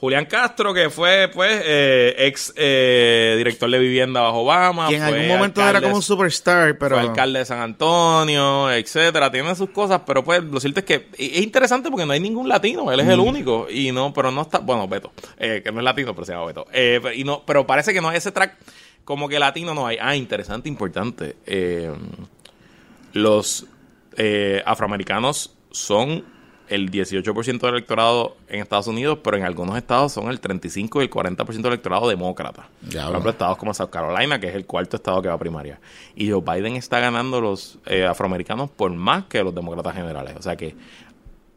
Julián 0.00 0.26
Castro, 0.26 0.72
que 0.72 0.90
fue 0.90 1.28
pues 1.34 1.60
eh, 1.64 2.14
ex 2.18 2.52
eh, 2.56 3.34
director 3.36 3.68
de 3.68 3.78
vivienda 3.80 4.20
bajo 4.20 4.42
Obama. 4.42 4.88
que 4.88 4.94
en 4.96 5.02
algún 5.02 5.26
momento 5.26 5.60
era 5.68 5.80
como 5.80 5.96
un 5.96 6.02
superstar, 6.02 6.78
pero... 6.78 6.96
Fue 7.00 7.08
alcalde 7.08 7.40
de 7.40 7.44
San 7.44 7.58
Antonio, 7.58 8.70
etcétera. 8.70 9.28
Tiene 9.32 9.54
sus 9.56 9.70
cosas, 9.70 10.02
pero 10.06 10.22
pues 10.22 10.44
lo 10.44 10.60
cierto 10.60 10.78
es 10.80 10.86
que 10.86 11.08
es 11.18 11.42
interesante 11.42 11.90
porque 11.90 12.06
no 12.06 12.12
hay 12.12 12.20
ningún 12.20 12.48
latino. 12.48 12.92
Él 12.92 13.00
es 13.00 13.06
Mm. 13.06 13.10
el 13.10 13.18
único. 13.20 13.66
Y 13.68 13.90
no, 13.90 14.12
pero 14.12 14.30
no 14.30 14.42
está. 14.42 14.58
Bueno, 14.60 14.86
Beto, 14.86 15.10
eh, 15.36 15.62
que 15.64 15.72
no 15.72 15.80
es 15.80 15.84
latino, 15.84 16.14
pero 16.14 16.24
se 16.24 16.32
llama 16.32 16.46
Beto. 16.46 16.66
Pero- 16.70 17.12
y 17.12 17.24
no, 17.24 17.42
pero 17.44 17.66
parece 17.66 17.92
que 17.92 18.00
no 18.00 18.08
hay 18.08 18.18
ese 18.18 18.30
track 18.30 18.56
como 19.04 19.28
que 19.28 19.40
latino 19.40 19.74
no 19.74 19.84
hay. 19.84 19.96
Ah, 20.00 20.14
interesante, 20.14 20.68
importante. 20.68 21.34
Los 23.12 23.66
afroamericanos 24.64 25.54
son 25.70 26.24
el 26.68 26.90
18% 26.90 27.60
del 27.60 27.74
electorado 27.74 28.36
en 28.48 28.60
Estados 28.60 28.86
Unidos, 28.86 29.18
pero 29.22 29.36
en 29.36 29.44
algunos 29.44 29.76
estados 29.76 30.12
son 30.12 30.28
el 30.28 30.40
35 30.40 31.00
y 31.00 31.04
el 31.04 31.10
40% 31.10 31.46
del 31.46 31.66
electorado 31.66 32.08
demócrata. 32.08 32.68
Ya, 32.88 33.02
Por 33.04 33.12
ejemplo, 33.12 33.30
estados 33.30 33.56
como 33.58 33.74
South 33.74 33.90
Carolina, 33.90 34.38
que 34.38 34.48
es 34.48 34.54
el 34.54 34.66
cuarto 34.66 34.96
estado 34.96 35.22
que 35.22 35.28
va 35.28 35.34
a 35.34 35.38
primaria. 35.38 35.80
Y 36.14 36.30
Joe 36.30 36.42
Biden 36.42 36.76
está 36.76 37.00
ganando 37.00 37.40
los 37.40 37.78
eh, 37.86 38.04
afroamericanos 38.04 38.70
por 38.70 38.92
más 38.92 39.24
que 39.24 39.42
los 39.42 39.54
demócratas 39.54 39.94
generales. 39.94 40.34
O 40.38 40.42
sea 40.42 40.56
que 40.56 40.74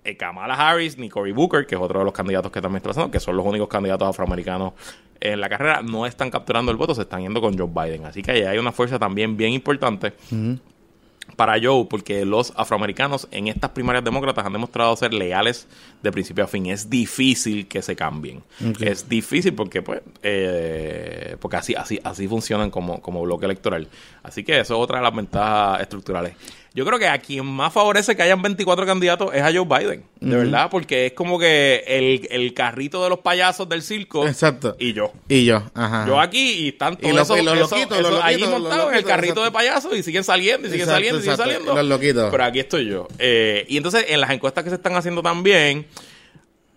eh, 0.03 0.17
Kamala 0.17 0.55
Harris 0.55 0.97
ni 0.97 1.09
Cory 1.09 1.31
Booker, 1.31 1.65
que 1.65 1.75
es 1.75 1.81
otro 1.81 1.99
de 1.99 2.05
los 2.05 2.13
candidatos 2.13 2.51
que 2.51 2.61
también 2.61 2.77
está 2.77 2.89
pasando, 2.89 3.11
que 3.11 3.19
son 3.19 3.37
los 3.37 3.45
únicos 3.45 3.67
candidatos 3.67 4.07
afroamericanos 4.07 4.73
en 5.19 5.39
la 5.39 5.49
carrera, 5.49 5.81
no 5.83 6.07
están 6.07 6.31
capturando 6.31 6.71
el 6.71 6.77
voto, 6.77 6.95
se 6.95 7.01
están 7.03 7.21
yendo 7.21 7.39
con 7.41 7.55
Joe 7.55 7.67
Biden. 7.67 8.05
Así 8.05 8.23
que 8.23 8.31
ahí 8.31 8.41
hay 8.41 8.57
una 8.57 8.71
fuerza 8.71 8.97
también 8.97 9.37
bien 9.37 9.53
importante 9.53 10.13
para 11.35 11.55
Joe, 11.61 11.85
porque 11.89 12.25
los 12.25 12.53
afroamericanos 12.55 13.27
en 13.31 13.47
estas 13.47 13.71
primarias 13.71 14.03
demócratas 14.03 14.45
han 14.45 14.53
demostrado 14.53 14.95
ser 14.95 15.13
leales 15.13 15.67
de 16.01 16.11
principio 16.11 16.43
a 16.43 16.47
fin. 16.47 16.67
Es 16.67 16.89
difícil 16.89 17.67
que 17.67 17.81
se 17.81 17.95
cambien. 17.95 18.43
Es 18.79 19.07
difícil 19.07 19.53
porque, 19.53 19.81
pues, 19.81 20.01
eh, 20.23 21.37
porque 21.39 21.57
así, 21.57 21.75
así, 21.75 21.99
así 22.03 22.27
funcionan 22.27 22.69
como, 22.69 23.01
como 23.01 23.21
bloque 23.21 23.45
electoral. 23.45 23.87
Así 24.23 24.43
que 24.43 24.59
eso 24.59 24.75
es 24.75 24.79
otra 24.79 24.97
de 24.97 25.03
las 25.03 25.15
ventajas 25.15 25.81
estructurales. 25.81 26.33
Yo 26.73 26.85
creo 26.85 26.97
que 26.97 27.07
a 27.07 27.17
quien 27.19 27.45
más 27.45 27.73
favorece 27.73 28.15
que 28.15 28.21
hayan 28.21 28.41
24 28.41 28.85
candidatos 28.85 29.31
es 29.33 29.41
a 29.41 29.51
Joe 29.51 29.65
Biden, 29.65 30.05
de 30.21 30.37
verdad, 30.37 30.69
porque 30.71 31.07
es 31.07 31.11
como 31.13 31.37
que 31.37 31.83
el, 31.85 32.25
el 32.31 32.53
carrito 32.53 33.03
de 33.03 33.09
los 33.09 33.19
payasos 33.19 33.67
del 33.67 33.81
circo 33.81 34.25
Exacto. 34.25 34.77
y 34.79 34.93
yo. 34.93 35.11
Y 35.27 35.43
yo, 35.43 35.63
ajá. 35.73 36.05
Yo 36.07 36.17
aquí 36.17 36.51
y 36.63 36.67
están 36.69 36.95
todos 36.95 37.11
Y 37.11 37.15
los- 37.15 37.27
esos, 37.27 37.39
y 37.39 37.43
los 37.43 37.55
esos- 37.57 37.71
loquitos, 37.71 37.99
esos 37.99 38.11
los 38.11 38.23
allí 38.23 38.37
loquitos, 38.39 38.51
los 38.53 38.61
montados 38.61 38.91
en 38.93 38.97
el 38.99 39.03
carrito 39.03 39.33
exacto. 39.33 39.43
de 39.43 39.51
payasos 39.51 39.97
y 39.97 40.03
siguen 40.03 40.23
saliendo 40.23 40.67
y 40.67 40.71
siguen 40.71 40.83
Exacto, 40.87 40.95
saliendo 40.95 41.19
y 41.19 41.21
siguen 41.23 41.33
exacto. 41.33 41.51
saliendo. 41.53 41.75
Los 41.75 41.85
loquitos. 41.89 42.31
Pero 42.31 42.43
aquí 42.45 42.59
estoy 42.61 42.85
yo. 42.85 43.07
Eh, 43.19 43.65
y 43.67 43.75
entonces 43.75 44.05
en 44.07 44.21
las 44.21 44.29
encuestas 44.29 44.63
que 44.63 44.69
se 44.69 44.77
están 44.77 44.95
haciendo 44.95 45.21
también, 45.21 45.85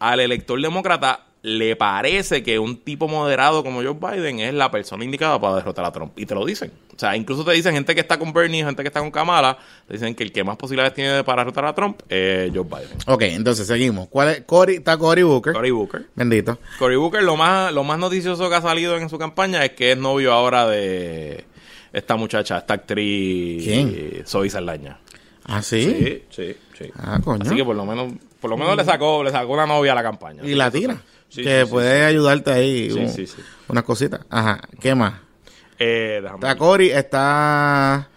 al 0.01 0.19
elector 0.19 0.61
demócrata 0.61 1.25
le 1.45 1.77
parece 1.77 2.43
que 2.43 2.59
un 2.59 2.79
tipo 2.79 3.07
moderado 3.07 3.63
como 3.63 3.83
Joe 3.83 3.93
Biden 3.93 4.41
es 4.41 4.55
la 4.55 4.71
persona 4.71 5.05
indicada 5.05 5.39
para 5.39 5.57
derrotar 5.57 5.85
a 5.85 5.93
Trump. 5.93 6.19
Y 6.19 6.25
te 6.25 6.35
lo 6.35 6.43
dicen. 6.47 6.73
O 6.97 6.99
sea, 6.99 7.15
incluso 7.17 7.45
te 7.45 7.53
dicen 7.53 7.75
gente 7.75 7.95
que 7.95 8.01
está 8.01 8.19
con 8.19 8.33
Bernie, 8.33 8.65
gente 8.65 8.83
que 8.83 8.89
está 8.89 9.01
con 9.01 9.11
Kamala, 9.11 9.59
te 9.87 9.93
dicen 9.93 10.15
que 10.15 10.23
el 10.23 10.33
que 10.33 10.43
más 10.43 10.57
posibilidades 10.57 10.95
tiene 10.95 11.23
para 11.23 11.43
derrotar 11.43 11.67
a 11.67 11.75
Trump 11.75 12.01
es 12.09 12.51
Joe 12.51 12.65
Biden. 12.65 12.97
Ok, 13.07 13.23
entonces 13.25 13.67
seguimos. 13.67 14.09
¿Cuál 14.09 14.31
es? 14.31 14.41
Cory, 14.47 14.77
está 14.77 14.97
Cory 14.97 15.23
Booker. 15.23 15.53
Cory 15.53 15.71
Booker. 15.71 16.07
Bendito. 16.15 16.59
Cory 16.79 16.97
Booker, 16.97 17.23
lo 17.23 17.37
más, 17.37 17.75
lo 17.75 17.85
más 17.85 17.99
noticioso 17.99 18.49
que 18.49 18.55
ha 18.55 18.63
salido 18.63 18.97
en 18.97 19.11
su 19.11 19.19
campaña 19.19 19.63
es 19.67 19.73
que 19.73 19.93
es 19.93 19.99
novio 19.99 20.33
ahora 20.33 20.67
de 20.67 21.45
esta 21.93 22.17
muchacha, 22.17 22.57
esta 22.57 22.73
actriz 22.73 23.63
¿Quién? 23.63 24.25
Zoe 24.27 24.49
Saldaña. 24.49 24.99
Ah, 25.45 25.61
sí. 25.61 26.23
sí, 26.31 26.57
sí. 26.79 26.91
Ah, 26.97 27.21
coño. 27.23 27.43
Así 27.43 27.55
que 27.55 27.67
por 27.67 27.77
lo 27.77 27.85
menos, 27.85 28.15
por 28.41 28.49
lo 28.49 28.57
menos 28.57 28.79
le 28.79 28.85
sacó, 28.85 29.23
le 29.23 29.31
sacó 29.31 29.53
una 29.53 29.67
novia 29.67 29.93
a 29.93 29.95
la 29.95 30.03
campaña. 30.03 30.43
y 30.43 30.55
la 30.55 30.71
tira. 30.71 30.97
Sí, 31.29 31.43
que 31.43 31.61
sí, 31.61 31.65
sí, 31.67 31.71
puede 31.73 32.05
ayudarte 32.05 32.51
ahí. 32.53 32.91
Sí, 32.91 32.99
un- 32.99 33.09
sí, 33.09 33.27
sí. 33.27 33.37
Unas 33.69 33.85
cositas. 33.85 34.21
Ajá. 34.31 34.61
¿Qué 34.81 34.95
más? 34.95 35.15
Eh, 35.79 36.21
déjame 36.23 36.39
Está. 36.39 36.57
Cory, 36.57 36.91
está. 36.91 38.09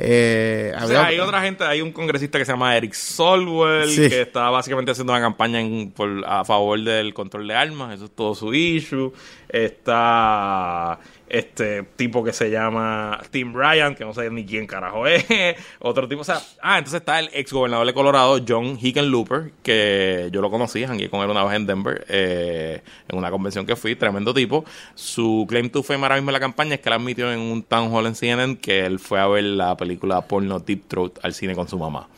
Eh, 0.00 0.72
O 0.80 0.86
sea, 0.86 1.06
hay 1.06 1.18
otra 1.18 1.40
gente, 1.42 1.64
hay 1.64 1.80
un 1.80 1.90
congresista 1.92 2.38
que 2.38 2.44
se 2.44 2.52
llama 2.52 2.76
Eric 2.76 2.92
Solwell, 2.92 3.88
Sí. 3.88 4.08
que 4.08 4.22
está 4.22 4.48
básicamente 4.48 4.92
haciendo 4.92 5.12
una 5.12 5.20
campaña 5.20 5.60
en- 5.60 5.90
por- 5.90 6.24
a 6.24 6.44
favor 6.44 6.80
del 6.80 7.12
control 7.14 7.48
de 7.48 7.54
armas, 7.54 7.94
eso 7.96 8.04
es 8.04 8.10
todo 8.12 8.34
su 8.36 8.54
issue. 8.54 9.12
Está 9.48 10.98
este 11.30 11.82
tipo 11.96 12.24
que 12.24 12.32
se 12.32 12.50
llama 12.50 13.20
Tim 13.30 13.54
Ryan, 13.54 13.94
que 13.94 14.04
no 14.04 14.14
sé 14.14 14.30
ni 14.30 14.44
quién 14.44 14.66
carajo 14.66 15.06
es. 15.06 15.24
Otro 15.78 16.08
tipo, 16.08 16.22
o 16.22 16.24
sea, 16.24 16.40
ah, 16.62 16.78
entonces 16.78 17.00
está 17.00 17.18
el 17.18 17.30
ex 17.32 17.52
gobernador 17.52 17.86
de 17.86 17.94
Colorado, 17.94 18.40
John 18.46 18.78
Hickenlooper, 18.80 19.52
que 19.62 20.28
yo 20.32 20.40
lo 20.40 20.50
conocí, 20.50 20.84
jangué 20.84 21.08
con 21.10 21.22
él 21.22 21.30
una 21.30 21.44
vez 21.44 21.56
en 21.56 21.66
Denver, 21.66 22.04
eh, 22.08 22.82
en 23.08 23.18
una 23.18 23.30
convención 23.30 23.66
que 23.66 23.76
fui, 23.76 23.94
tremendo 23.96 24.32
tipo. 24.34 24.64
Su 24.94 25.46
claim 25.48 25.70
to 25.70 25.82
fame 25.82 26.02
ahora 26.02 26.16
mismo 26.16 26.30
en 26.30 26.34
la 26.34 26.40
campaña 26.40 26.74
es 26.74 26.80
que 26.80 26.88
él 26.88 26.94
admitió 26.94 27.32
en 27.32 27.40
un 27.40 27.62
town 27.62 27.92
hall 27.92 28.06
en 28.06 28.14
CNN 28.14 28.58
que 28.58 28.86
él 28.86 28.98
fue 28.98 29.20
a 29.20 29.26
ver 29.26 29.44
la 29.44 29.76
película 29.76 30.20
porno 30.22 30.58
Deep 30.60 30.88
Throat 30.88 31.18
al 31.22 31.34
cine 31.34 31.54
con 31.54 31.68
su 31.68 31.78
mamá. 31.78 32.08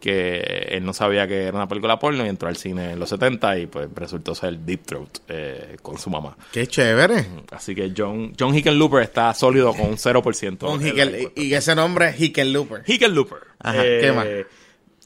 Que 0.00 0.68
él 0.70 0.84
no 0.84 0.92
sabía 0.92 1.26
que 1.26 1.44
era 1.44 1.56
una 1.56 1.66
película 1.68 1.98
porno 1.98 2.24
y 2.24 2.28
entró 2.28 2.48
al 2.48 2.56
cine 2.56 2.92
en 2.92 2.98
los 2.98 3.08
70 3.08 3.58
y 3.58 3.66
pues 3.66 3.88
resultó 3.94 4.34
ser 4.34 4.58
Deep 4.58 4.82
Throat 4.84 5.18
eh, 5.28 5.76
con 5.82 5.98
su 5.98 6.10
mamá. 6.10 6.36
Qué 6.52 6.66
chévere. 6.66 7.26
Así 7.50 7.74
que 7.74 7.92
John, 7.96 8.32
John 8.38 8.54
Hickenlooper 8.54 9.02
está 9.02 9.32
sólido 9.34 9.72
con 9.72 9.86
un 9.88 9.96
0%. 9.96 10.58
Con 10.58 10.80
Hickel- 10.80 11.32
y 11.34 11.54
ese 11.54 11.74
nombre 11.74 12.08
es 12.10 12.20
Hickenlooper. 12.20 12.82
Hickenlooper. 12.86 13.38
Ajá, 13.58 13.82
¿qué 13.82 14.12
más? 14.14 14.26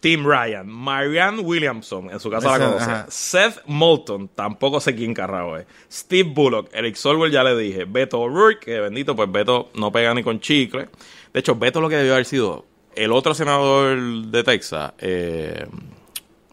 Tim 0.00 0.24
Ryan, 0.26 0.66
Marianne 0.66 1.40
Williamson, 1.40 2.10
en 2.10 2.18
su 2.20 2.30
casa 2.30 2.56
la 2.56 2.64
conoce. 2.66 2.84
ajá. 2.84 3.06
Seth 3.10 3.60
Moulton, 3.66 4.28
tampoco 4.28 4.80
sé 4.80 4.94
quién 4.94 5.12
carrao 5.12 5.58
es. 5.58 5.66
Steve 5.92 6.30
Bullock, 6.34 6.70
Eric 6.72 6.94
Solwell 6.96 7.30
ya 7.30 7.44
le 7.44 7.54
dije. 7.54 7.84
Beto 7.84 8.18
O'Rourke, 8.20 8.60
que 8.64 8.80
bendito, 8.80 9.14
pues 9.14 9.30
Beto 9.30 9.68
no 9.74 9.92
pega 9.92 10.14
ni 10.14 10.22
con 10.22 10.40
chicle. 10.40 10.88
De 11.34 11.40
hecho, 11.40 11.54
Beto 11.56 11.82
lo 11.82 11.90
que 11.90 11.96
debió 11.96 12.14
haber 12.14 12.24
sido 12.24 12.64
el 12.94 13.12
otro 13.12 13.34
senador 13.34 13.98
de 14.26 14.44
Texas. 14.44 14.92
eh, 14.98 15.66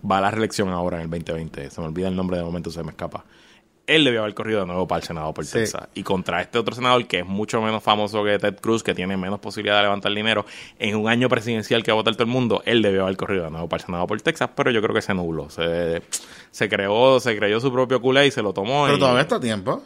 va 0.10 0.20
a 0.20 0.22
la 0.22 0.32
reelección 0.32 0.70
ahora 0.70 0.98
en 0.98 1.03
el 1.03 1.10
2020. 1.10 1.70
Se 1.70 1.82
me 1.82 1.88
olvida 1.88 2.08
el 2.08 2.15
nombre 2.15 2.38
de 2.38 2.44
momento, 2.44 2.70
se 2.72 2.84
me 2.84 2.91
escapa. 2.91 3.25
Él 3.88 4.03
debió 4.03 4.22
haber 4.22 4.34
corrido 4.34 4.60
de 4.62 4.65
nuevo 4.67 4.86
para 4.88 5.00
el 5.00 5.06
Senado 5.08 5.34
por 5.34 5.46
Sí. 5.46 5.53
Texas. 5.53 5.88
Y 5.96 6.03
contra 6.03 6.41
este 6.41 6.60
otro 6.60 6.75
senador 6.75 7.06
que 7.08 7.20
es 7.20 7.25
mucho 7.25 7.62
menos 7.62 7.82
famoso 7.82 8.24
que 8.24 8.38
Ted 8.38 8.56
Cruz, 8.60 8.84
que 8.84 8.94
tiene 8.94 9.15
menos 9.17 9.39
posibilidad 9.39 9.77
de 9.77 9.84
levantar 9.84 10.13
dinero 10.13 10.46
en 10.77 10.96
un 10.98 11.08
año 11.08 11.29
presidencial 11.29 11.84
que 11.84 11.91
va 11.91 11.96
a 11.96 12.01
votar 12.01 12.13
todo 12.15 12.24
el 12.25 12.29
mundo, 12.29 12.62
él 12.65 12.82
debió 12.82 13.03
haber 13.03 13.15
corrido 13.17 13.46
de 13.46 13.51
nuevo 13.51 13.67
para 13.70 13.79
el 13.82 13.86
Senado 13.86 14.06
por 14.06 14.22
Texas, 14.22 14.50
pero 14.56 14.72
yo 14.72 14.82
creo 14.82 14.94
que 14.94 15.01
se 15.01 15.13
nubló. 15.13 15.50
Se, 15.50 16.01
se 16.51 16.67
creó, 16.70 17.20
se 17.22 17.38
creyó 17.38 17.60
su 17.62 17.72
propio 17.72 18.01
culé 18.01 18.27
y 18.27 18.32
se 18.32 18.41
lo 18.41 18.53
tomó. 18.53 18.84
Pero 18.86 18.98
y- 18.98 19.00
todavía 19.00 19.22
está 19.22 19.38
a 19.38 19.39
tiempo. 19.39 19.82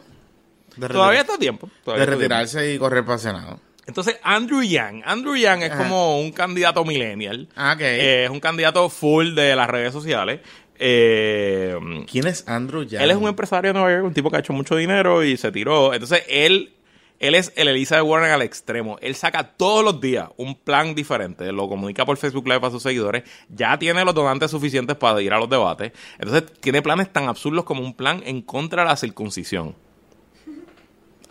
De 0.76 0.88
Todavía 0.88 1.20
está 1.20 1.34
a 1.34 1.38
tiempo. 1.38 1.66
De 1.68 1.72
todavía 1.84 2.04
tiempo. 2.06 2.20
retirarse 2.20 2.74
y 2.74 2.78
correr 2.78 3.04
para 3.04 3.14
el 3.14 3.20
Senado. 3.20 3.60
Entonces, 3.86 4.18
Andrew 4.22 4.62
Yang. 4.62 5.02
Andrew 5.04 5.34
Yang 5.36 5.62
es 5.64 5.70
Ajá. 5.72 5.82
como 5.82 6.20
un 6.20 6.30
candidato 6.32 6.84
millennial. 6.84 7.48
Ah, 7.56 7.72
ok. 7.74 7.80
Eh, 7.82 8.24
es 8.24 8.30
un 8.30 8.40
candidato 8.40 8.88
full 8.88 9.34
de 9.34 9.56
las 9.56 9.68
redes 9.68 9.92
sociales. 9.92 10.40
Eh, 10.78 11.76
¿Quién 12.10 12.26
es 12.26 12.48
Andrew 12.48 12.82
Yang? 12.84 13.02
él 13.02 13.10
es 13.10 13.16
un 13.16 13.28
empresario 13.28 13.72
de 13.72 13.78
Nueva 13.78 13.92
York, 13.92 14.04
un 14.04 14.14
tipo 14.14 14.30
que 14.30 14.36
ha 14.36 14.40
hecho 14.40 14.52
mucho 14.52 14.76
dinero 14.76 15.22
y 15.24 15.36
se 15.36 15.52
tiró. 15.52 15.92
Entonces, 15.94 16.24
él, 16.28 16.74
él 17.18 17.34
es 17.34 17.52
el 17.56 17.68
Elizabeth 17.68 18.04
Warren 18.04 18.30
al 18.32 18.42
extremo. 18.42 18.98
Él 19.00 19.14
saca 19.14 19.44
todos 19.44 19.84
los 19.84 20.00
días 20.00 20.28
un 20.36 20.56
plan 20.56 20.94
diferente, 20.94 21.50
lo 21.52 21.68
comunica 21.68 22.04
por 22.04 22.16
Facebook 22.16 22.48
Live 22.48 22.66
a 22.66 22.70
sus 22.70 22.82
seguidores, 22.82 23.24
ya 23.48 23.78
tiene 23.78 24.04
los 24.04 24.14
donantes 24.14 24.50
suficientes 24.50 24.96
para 24.96 25.20
ir 25.22 25.32
a 25.32 25.38
los 25.38 25.48
debates. 25.50 25.92
Entonces, 26.18 26.52
tiene 26.60 26.82
planes 26.82 27.12
tan 27.12 27.28
absurdos 27.28 27.64
como 27.64 27.82
un 27.82 27.94
plan 27.94 28.22
en 28.26 28.42
contra 28.42 28.82
de 28.82 28.88
la 28.88 28.96
circuncisión. 28.96 29.76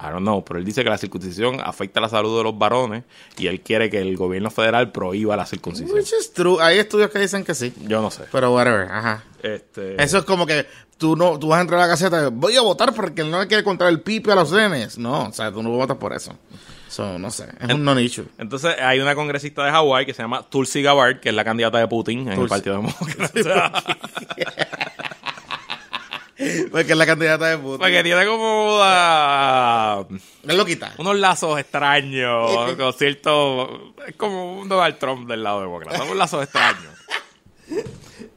I 0.02 0.10
don't 0.10 0.22
know, 0.22 0.44
pero 0.44 0.60
él 0.60 0.66
dice 0.66 0.84
que 0.84 0.90
la 0.90 0.98
circuncisión 0.98 1.60
afecta 1.64 2.02
la 2.02 2.10
salud 2.10 2.36
de 2.38 2.44
los 2.44 2.58
varones 2.58 3.04
y 3.38 3.48
él 3.48 3.62
quiere 3.62 3.90
que 3.90 4.00
el 4.00 4.18
gobierno 4.18 4.50
federal 4.50 4.92
prohíba 4.92 5.36
la 5.36 5.46
circuncisión. 5.46 5.96
Which 5.96 6.12
is 6.20 6.34
true. 6.34 6.58
Hay 6.60 6.80
estudios 6.80 7.12
que 7.12 7.20
dicen 7.20 7.44
que 7.44 7.54
sí. 7.54 7.72
Yo 7.88 8.02
no 8.02 8.10
sé. 8.10 8.24
Pero 8.32 8.54
whatever, 8.54 8.92
ajá. 8.92 9.24
Este, 9.44 10.02
Eso 10.02 10.18
es 10.20 10.24
como 10.24 10.46
que 10.46 10.66
tú 10.98 11.16
no 11.16 11.38
tú 11.40 11.48
vas 11.50 11.60
a 11.60 11.62
entrar 11.62 11.80
a 11.80 11.84
la 11.84 11.90
caseta 11.90 12.30
voy 12.30 12.56
a 12.56 12.62
votar 12.62 12.94
porque 12.94 13.22
él 13.22 13.32
no 13.32 13.40
le 13.42 13.48
quiere 13.48 13.64
contar 13.64 13.90
el 13.90 14.02
pipe 14.02 14.32
a 14.32 14.36
los 14.36 14.52
nenes. 14.52 14.98
No, 14.98 15.28
o 15.28 15.34
sea, 15.34 15.52
tú 15.52 15.62
no 15.62 15.70
votas 15.70 15.98
por 15.98 16.14
eso. 16.14 16.36
So, 16.88 17.18
no 17.18 17.32
sé, 17.32 17.46
es 17.60 17.74
un 17.74 17.86
non-issue. 17.86 18.26
Entonces 18.38 18.76
hay 18.78 19.00
una 19.00 19.16
congresista 19.16 19.64
de 19.64 19.72
Hawái 19.72 20.06
que 20.06 20.14
se 20.14 20.24
llama 20.24 20.44
Tulsi 20.50 20.82
Gabbard, 20.82 21.22
que 21.22 21.30
es 21.30 21.36
la 21.36 21.46
candidata 21.46 21.78
de 21.78 21.88
Putin 21.88 22.28
en 22.28 22.40
el. 22.40 22.48
Partido 22.50 22.76
Demócrata. 22.76 23.72
Porque 26.72 26.92
es 26.92 26.98
la 26.98 27.06
candidata 27.06 27.50
de 27.50 27.58
puta. 27.58 27.80
Porque 27.80 28.04
tiene 28.04 28.26
como 28.26 28.80
ah, 28.82 30.06
Él 30.48 30.58
lo 30.58 30.66
quita. 30.66 30.94
unos 30.98 31.18
lazos 31.18 31.60
extraños, 31.60 32.76
con 32.78 32.94
cierto... 32.94 33.94
Es 34.08 34.16
como 34.16 34.60
un 34.60 34.70
Donald 34.70 34.98
Trump 34.98 35.30
del 35.30 35.44
lado 35.44 35.62
demócrata, 35.62 36.04
unos 36.04 36.18
lazos 36.18 36.44
extraños. 36.44 36.94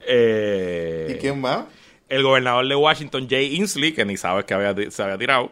Eh, 0.07 1.15
¿Y 1.17 1.19
quién 1.19 1.45
va? 1.45 1.67
el 2.09 2.23
gobernador 2.23 2.69
de 2.69 2.77
Washington, 2.77 3.27
Jay 3.29 3.57
Inslee, 3.57 3.95
que 3.95 4.05
ni 4.05 4.17
sabes 4.17 4.45
que 4.45 4.55
había, 4.55 4.75
se 4.91 5.03
había 5.03 5.19
tirado, 5.19 5.51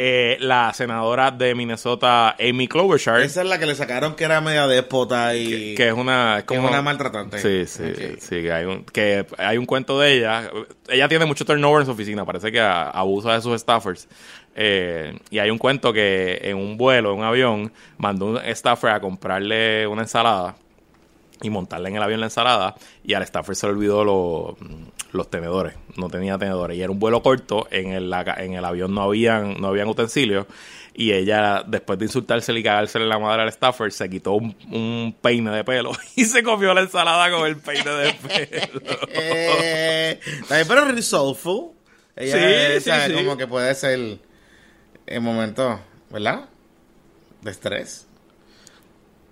eh, 0.00 0.36
la 0.38 0.72
senadora 0.74 1.32
de 1.32 1.56
Minnesota, 1.56 2.36
Amy 2.38 2.68
Klobuchar, 2.68 3.20
Esa 3.20 3.42
es 3.42 3.48
la 3.48 3.58
que 3.58 3.66
le 3.66 3.74
sacaron 3.74 4.14
que 4.14 4.22
era 4.22 4.40
media 4.40 4.68
déspota 4.68 5.34
y 5.34 5.74
que 5.74 5.88
es 5.88 5.92
una... 5.92 6.44
que 6.46 6.54
es 6.54 6.60
una 6.60 6.80
maltratante. 6.82 7.38
Sí, 7.40 7.66
sí, 7.66 7.82
Ok. 7.82 8.18
sí, 8.20 8.42
que 8.42 8.52
hay, 8.52 8.64
un, 8.64 8.84
que 8.84 9.26
hay 9.36 9.58
un 9.58 9.66
cuento 9.66 9.98
de 9.98 10.12
ella. 10.18 10.50
Ella 10.88 11.08
tiene 11.08 11.24
mucho 11.24 11.44
turnover 11.44 11.80
en 11.80 11.86
su 11.86 11.92
oficina, 11.92 12.24
parece 12.24 12.52
que 12.52 12.60
a- 12.60 12.90
abusa 12.90 13.32
de 13.34 13.40
sus 13.40 13.60
staffers. 13.60 14.06
Eh, 14.54 15.18
y 15.30 15.40
hay 15.40 15.50
un 15.50 15.58
cuento 15.58 15.92
que 15.92 16.38
en 16.42 16.56
un 16.58 16.76
vuelo, 16.76 17.12
en 17.12 17.18
un 17.18 17.24
avión, 17.24 17.72
mandó 17.96 18.26
un 18.26 18.38
staffer 18.54 18.90
a 18.90 19.00
comprarle 19.00 19.84
una 19.88 20.02
ensalada 20.02 20.54
y 21.42 21.50
montarle 21.50 21.88
en 21.88 21.96
el 21.96 22.02
avión 22.02 22.20
la 22.20 22.26
ensalada. 22.26 22.74
Y 23.04 23.14
al 23.14 23.22
Stafford 23.22 23.54
se 23.54 23.66
le 23.66 23.72
olvidó 23.72 24.04
lo- 24.04 24.56
los 25.12 25.30
tenedores. 25.30 25.74
No 25.96 26.08
tenía 26.08 26.36
tenedores. 26.38 26.76
Y 26.76 26.82
era 26.82 26.90
un 26.90 26.98
vuelo 26.98 27.22
corto. 27.22 27.66
En 27.70 27.92
el, 27.92 28.10
la- 28.10 28.36
en 28.38 28.54
el 28.54 28.64
avión 28.64 28.94
no 28.94 29.02
habían, 29.02 29.60
no 29.60 29.68
habían 29.68 29.88
utensilios. 29.88 30.46
Y 30.94 31.12
ella, 31.12 31.62
después 31.64 31.96
de 32.00 32.06
insultársele 32.06 32.58
y 32.58 32.62
cagársele 32.64 33.06
la 33.06 33.20
madre 33.20 33.42
al 33.42 33.48
Stafford, 33.50 33.92
se 33.92 34.10
quitó 34.10 34.32
un, 34.32 34.56
un 34.72 35.14
peine 35.22 35.50
de 35.52 35.62
pelo 35.62 35.92
y 36.16 36.24
se 36.24 36.42
comió 36.42 36.74
la 36.74 36.80
ensalada 36.80 37.30
con 37.30 37.46
el 37.46 37.56
peine 37.56 37.88
de 37.88 38.12
pelo. 38.14 38.80
Eh, 39.10 40.20
pero 40.48 41.02
soulful. 41.02 41.70
Ella, 42.16 42.32
Sí, 42.32 42.38
eh, 42.42 42.80
sí, 42.80 42.90
sí. 43.06 43.12
como 43.14 43.36
que 43.36 43.46
puede 43.46 43.72
ser 43.76 44.18
el 45.06 45.20
momento, 45.20 45.78
¿verdad? 46.10 46.48
De 47.42 47.50
estrés. 47.52 48.08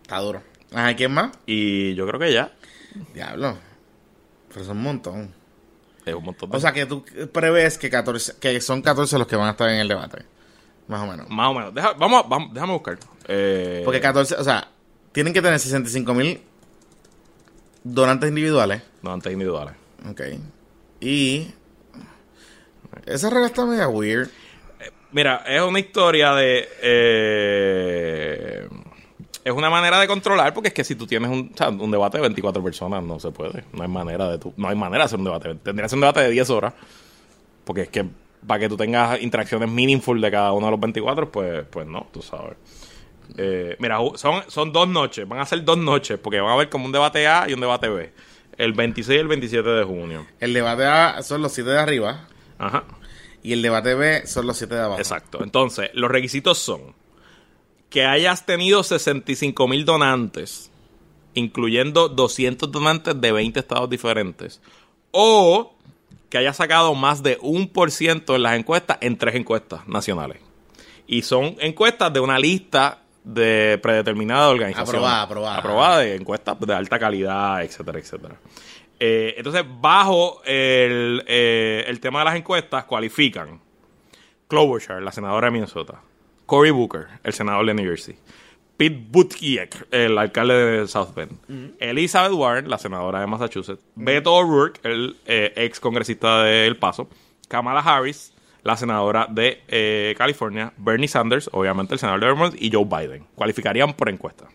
Está 0.03 0.19
duro. 0.21 0.41
Ajá, 0.73 0.95
¿quién 0.97 1.13
más? 1.13 1.31
Y 1.47 1.95
yo 1.95 2.07
creo 2.07 2.21
que 2.21 2.33
ya. 2.33 2.53
Diablo. 3.15 3.57
Pero 4.53 4.65
son 4.65 4.77
un 4.79 4.83
montón. 4.83 5.35
Es 6.05 6.15
un 6.15 6.25
montón 6.25 6.51
de 6.51 6.57
O 6.57 6.61
sea, 6.61 6.73
que 6.73 6.87
tú 6.87 7.05
prevés 7.33 7.79
que 7.79 7.91
14, 7.91 8.35
que 8.41 8.61
son 8.61 8.81
14 8.83 9.19
los 9.19 9.27
que 9.27 9.37
van 9.37 9.49
a 9.49 9.51
estar 9.53 9.69
en 9.69 9.77
el 9.81 9.89
debate. 9.89 10.25
Más 10.89 11.03
o 11.03 11.07
menos. 11.11 11.29
Más 11.29 11.49
o 11.51 11.55
menos. 11.55 11.75
Deja- 11.75 11.95
vamos, 11.95 12.29
vamos, 12.29 12.55
déjame 12.55 12.73
buscar. 12.73 12.99
Eh, 13.29 13.83
Porque 13.85 14.01
14, 14.01 14.37
o 14.37 14.45
sea, 14.45 14.69
tienen 15.13 15.33
que 15.33 15.43
tener 15.43 15.59
65 15.59 16.15
mil 16.15 16.41
donantes 17.83 18.29
individuales. 18.29 18.83
Donantes 19.03 19.33
individuales. 19.33 19.75
Ok. 20.09 20.21
Y. 21.01 21.51
Esa 23.05 23.29
regla 23.31 23.47
está 23.49 23.65
media 23.67 23.89
weird. 23.89 24.29
Mira, 25.13 25.43
es 25.47 25.61
una 25.63 25.79
historia 25.81 26.33
de. 26.35 26.69
eh, 26.83 28.66
es 29.47 29.53
una 29.53 29.71
manera 29.71 30.01
de 30.01 30.09
controlar, 30.09 30.53
porque 30.53 30.69
es 30.69 30.75
que 30.75 30.83
si 30.83 30.97
tú 30.97 31.07
tienes 31.07 31.31
un, 31.31 31.53
o 31.55 31.57
sea, 31.57 31.69
un 31.69 31.91
debate 31.93 32.19
de 32.19 32.23
24 32.23 32.65
personas, 32.65 33.01
no 33.05 33.21
se 33.21 33.31
puede. 33.31 33.63
No 33.73 33.85
hay 33.85 33.89
manera 33.89 34.29
de 34.29 34.39
tu, 34.39 34.53
no 34.57 34.69
hay 34.69 34.75
manera 34.75 35.05
de 35.05 35.07
hacer 35.07 35.21
un 35.21 35.25
debate. 35.25 35.55
Tendría 35.55 35.85
que 35.85 35.89
ser 35.89 35.99
un 35.99 36.01
debate 36.01 36.19
de 36.19 36.31
10 36.31 36.51
horas. 36.51 36.75
Porque 37.65 37.83
es 37.83 37.89
que 37.89 38.05
para 38.45 38.59
que 38.59 38.69
tú 38.69 38.77
tengas 38.77 39.23
interacciones 39.23 39.71
meaningful 39.71 40.21
de 40.21 40.33
cada 40.33 40.53
uno 40.53 40.67
de 40.67 40.73
los 40.73 40.81
24, 40.81 41.31
pues, 41.31 41.65
pues 41.71 41.87
no, 41.87 42.09
tú 42.13 42.23
sabes. 42.23 42.57
Eh, 43.39 43.77
mira, 43.79 43.99
son, 44.17 44.43
son 44.49 44.73
dos 44.73 44.89
noches, 44.89 45.29
van 45.29 45.39
a 45.39 45.47
ser 45.47 45.63
dos 45.63 45.79
noches, 45.79 46.19
porque 46.21 46.41
van 46.41 46.51
a 46.51 46.55
haber 46.55 46.69
como 46.69 46.87
un 46.87 46.93
debate 46.93 47.29
A 47.29 47.49
y 47.49 47.53
un 47.53 47.61
debate 47.61 47.89
B. 47.89 48.13
El 48.59 48.73
26 48.73 49.17
y 49.17 49.21
el 49.21 49.29
27 49.29 49.69
de 49.69 49.85
junio. 49.85 50.27
El 50.41 50.55
debate 50.55 50.87
A 50.87 51.23
son 51.23 51.41
los 51.41 51.53
7 51.53 51.71
de 51.71 51.79
arriba. 51.79 52.27
Ajá. 52.59 52.83
Y 53.45 53.53
el 53.53 53.63
debate 53.63 53.95
B 53.95 54.27
son 54.27 54.49
los 54.49 54.57
7 54.57 54.75
de 54.75 54.81
abajo. 54.81 54.99
Exacto. 54.99 55.39
Entonces, 55.41 55.91
los 55.95 56.11
requisitos 56.11 56.59
son 56.59 56.97
que 57.91 58.05
hayas 58.05 58.47
tenido 58.47 58.83
65 58.83 59.69
mil 59.69 59.85
donantes, 59.85 60.71
incluyendo 61.35 62.09
200 62.09 62.71
donantes 62.71 63.21
de 63.21 63.33
20 63.33 63.61
estados 63.61 63.89
diferentes, 63.89 64.61
o 65.11 65.75
que 66.29 66.39
hayas 66.39 66.57
sacado 66.57 66.95
más 66.95 67.23
de 67.23 67.39
un 67.41 67.69
por 67.69 67.91
ciento 67.91 68.35
en 68.37 68.43
las 68.43 68.59
encuestas 68.59 68.99
en 69.01 69.17
tres 69.17 69.35
encuestas 69.35 69.87
nacionales. 69.87 70.39
Y 71.07 71.23
son 71.23 71.57
encuestas 71.61 72.13
de 72.13 72.21
una 72.21 72.39
lista 72.39 73.03
de 73.23 73.79
predeterminada 73.83 74.47
de 74.47 74.53
organización. 74.53 74.97
Aprobada, 74.97 75.23
aprobada. 75.23 75.59
Aprobada 75.59 75.99
de 75.99 76.17
encuestas 76.17 76.59
de 76.61 76.75
alta 76.75 76.99
calidad, 76.99 77.63
etcétera, 77.63 77.99
etcétera. 77.99 78.37
Eh, 78.99 79.35
entonces, 79.37 79.65
bajo 79.69 80.43
el, 80.45 81.23
eh, 81.27 81.85
el 81.87 82.01
tema 82.01 82.21
de 82.21 82.25
las 82.25 82.37
encuestas, 82.37 82.85
cualifican 82.85 83.61
Klobuchar, 84.49 85.03
la 85.03 85.13
senadora 85.13 85.49
de 85.49 85.51
Minnesota. 85.51 86.01
Cory 86.47 86.71
Booker, 86.71 87.09
el 87.25 87.33
senador 87.33 87.67
de 87.67 87.75
New 87.75 87.85
Jersey. 87.85 88.17
Pete 88.77 89.07
Buttigieg, 89.11 89.71
el 89.91 90.19
alcalde 90.19 90.55
de 90.55 90.89
South 90.89 91.15
Bend. 91.15 91.39
Elizabeth 91.81 92.33
Warren, 92.33 92.69
la 92.69 92.79
senadora 92.79 93.21
de 93.21 93.27
Massachusetts. 93.27 93.83
Beto 93.95 94.35
O'Rourke, 94.35 94.81
el 94.83 95.17
eh, 95.27 95.53
ex 95.57 95.81
congresista 95.81 96.43
de 96.43 96.67
El 96.67 96.77
Paso. 96.77 97.09
Kamala 97.49 97.81
Harris, 97.81 98.35
la 98.63 98.77
senadora 98.77 99.27
de 99.31 99.63
eh, 99.69 100.15
California. 100.19 100.73
Bernie 100.77 101.09
Sanders, 101.09 101.49
obviamente 101.53 101.95
el 101.95 102.01
senador 102.01 102.21
de 102.21 102.27
Vermont. 102.27 102.55
Y 102.59 102.71
Joe 102.71 102.85
Biden. 102.85 103.27
Cualificarían 103.35 103.95
por 103.95 104.11
encuesta. 104.11 104.47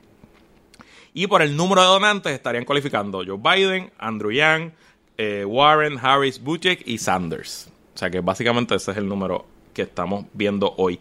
Y 1.13 1.27
por 1.27 1.41
el 1.41 1.57
número 1.57 1.81
de 1.81 1.87
donantes 1.87 2.31
estarían 2.31 2.63
cualificando 2.63 3.23
Joe 3.25 3.37
Biden, 3.37 3.91
Andrew 3.97 4.31
Yang, 4.31 4.73
eh, 5.17 5.43
Warren, 5.45 5.97
Harris, 6.01 6.41
Buttigieg 6.41 6.83
y 6.85 6.99
Sanders. 6.99 7.71
O 7.95 7.97
sea 7.97 8.09
que 8.09 8.21
básicamente 8.21 8.75
ese 8.75 8.91
es 8.91 8.97
el 8.97 9.07
número 9.09 9.45
que 9.73 9.81
estamos 9.81 10.25
viendo 10.33 10.73
hoy. 10.77 10.99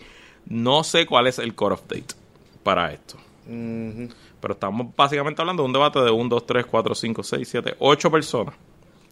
No 0.50 0.84
sé 0.84 1.06
cuál 1.06 1.26
es 1.28 1.38
el 1.38 1.54
cut-off 1.54 1.80
date 1.88 2.14
para 2.62 2.92
esto. 2.92 3.16
Pero 4.40 4.54
estamos 4.54 4.88
básicamente 4.96 5.40
hablando 5.42 5.62
de 5.62 5.66
un 5.68 5.72
debate 5.72 6.00
de 6.00 6.10
1, 6.10 6.28
2, 6.28 6.46
3, 6.46 6.66
4, 6.66 6.94
5, 6.94 7.22
6, 7.22 7.48
7, 7.50 7.74
8 7.78 8.10
personas. 8.10 8.54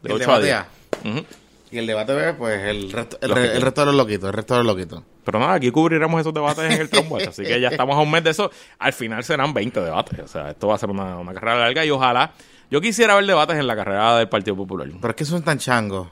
De 0.03 0.11
El 0.11 0.17
8 0.17 0.33
a 0.33 0.39
debate 0.41 0.67
10. 1.03 1.15
A. 1.15 1.19
Ujú. 1.19 1.27
Y 1.71 1.79
el 1.79 1.87
debate 1.87 2.15
B, 2.15 2.33
pues 2.35 2.63
el 2.63 2.91
resto, 2.91 3.19
el, 3.21 3.31
re- 3.31 3.51
que- 3.51 3.57
el 3.57 3.63
resto 3.63 3.81
de 3.83 3.87
los 3.87 3.95
loquitos. 3.95 4.29
El 4.29 4.33
resto 4.33 4.55
de 4.57 4.65
los 4.65 4.75
loquitos. 4.75 5.03
Pero 5.25 5.39
nada, 5.39 5.53
aquí 5.55 5.71
cubriremos 5.71 6.19
esos 6.21 6.33
debates 6.33 6.65
en 6.65 6.81
el 6.81 6.89
Watch, 7.11 7.29
así 7.29 7.43
que 7.43 7.61
ya 7.61 7.69
estamos 7.69 7.95
a 7.97 8.01
un 8.01 8.11
mes 8.11 8.25
de 8.25 8.31
eso. 8.31 8.51
Al 8.79 8.93
final 8.95 9.23
serán 9.23 9.53
20 9.53 9.81
debates. 9.81 10.19
O 10.21 10.29
sea, 10.29 10.51
esto 10.51 10.69
va 10.69 10.77
a 10.77 10.79
ser 10.79 10.89
una, 10.91 11.19
una 11.19 11.35
carrera 11.35 11.59
larga 11.59 11.85
y 11.85 11.91
ojalá. 11.91 12.33
Yo 12.71 12.81
quisiera 12.81 13.15
ver 13.15 13.27
debates 13.27 13.57
en 13.59 13.67
la 13.67 13.77
carrera 13.77 14.17
del 14.19 14.29
Partido 14.29 14.57
Popular. 14.57 14.89
¿Por 15.01 15.15
qué 15.15 15.25
son 15.27 15.43
tan 15.43 15.59
changos? 15.59 16.09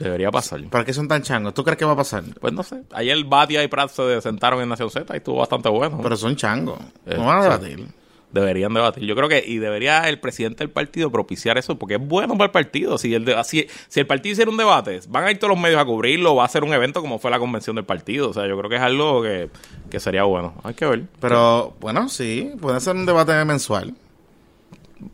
Debería 0.00 0.30
pasar. 0.30 0.62
¿Por 0.64 0.84
qué 0.84 0.94
son 0.94 1.06
tan 1.08 1.22
changos? 1.22 1.52
¿Tú 1.54 1.62
crees 1.62 1.78
que 1.78 1.84
va 1.84 1.92
a 1.92 1.96
pasar? 1.96 2.24
Pues 2.40 2.52
no 2.54 2.62
sé. 2.62 2.82
Ayer 2.92 3.22
Batia 3.24 3.62
y 3.62 3.68
Pratt 3.68 3.90
se 3.90 4.20
sentaron 4.22 4.60
en 4.62 4.68
Nación 4.70 4.90
Z 4.90 5.12
y 5.14 5.18
estuvo 5.18 5.36
bastante 5.36 5.68
bueno. 5.68 6.00
Pero 6.02 6.16
son 6.16 6.34
changos. 6.36 6.78
Eh, 7.06 7.14
No 7.16 7.26
van 7.26 7.38
a 7.40 7.42
debatir. 7.42 7.86
Deberían 8.32 8.72
debatir. 8.72 9.04
Yo 9.04 9.14
creo 9.16 9.28
que, 9.28 9.44
y 9.44 9.58
debería 9.58 10.08
el 10.08 10.20
presidente 10.20 10.58
del 10.64 10.70
partido 10.70 11.10
propiciar 11.10 11.58
eso, 11.58 11.76
porque 11.76 11.96
es 11.96 12.00
bueno 12.00 12.34
para 12.34 12.44
el 12.46 12.50
partido. 12.52 12.96
Si 12.96 13.12
el, 13.12 13.26
si 13.44 13.66
el 13.96 14.06
partido 14.06 14.32
hiciera 14.32 14.50
un 14.50 14.56
debate, 14.56 15.00
van 15.08 15.24
a 15.24 15.30
ir 15.32 15.38
todos 15.38 15.50
los 15.50 15.60
medios 15.60 15.80
a 15.80 15.84
cubrirlo, 15.84 16.36
va 16.36 16.44
a 16.44 16.48
ser 16.48 16.62
un 16.64 16.72
evento 16.72 17.00
como 17.02 17.18
fue 17.18 17.30
la 17.30 17.38
convención 17.40 17.76
del 17.76 17.84
partido. 17.84 18.30
O 18.30 18.32
sea, 18.32 18.46
yo 18.46 18.56
creo 18.56 18.70
que 18.70 18.76
es 18.76 18.82
algo 18.82 19.20
que, 19.22 19.50
que 19.90 19.98
sería 20.00 20.22
bueno. 20.22 20.54
Hay 20.62 20.74
que 20.74 20.86
ver. 20.86 21.02
Pero, 21.20 21.74
bueno, 21.80 22.08
sí. 22.08 22.52
Puede 22.60 22.80
ser 22.80 22.94
un 22.96 23.04
debate 23.04 23.44
mensual. 23.44 23.94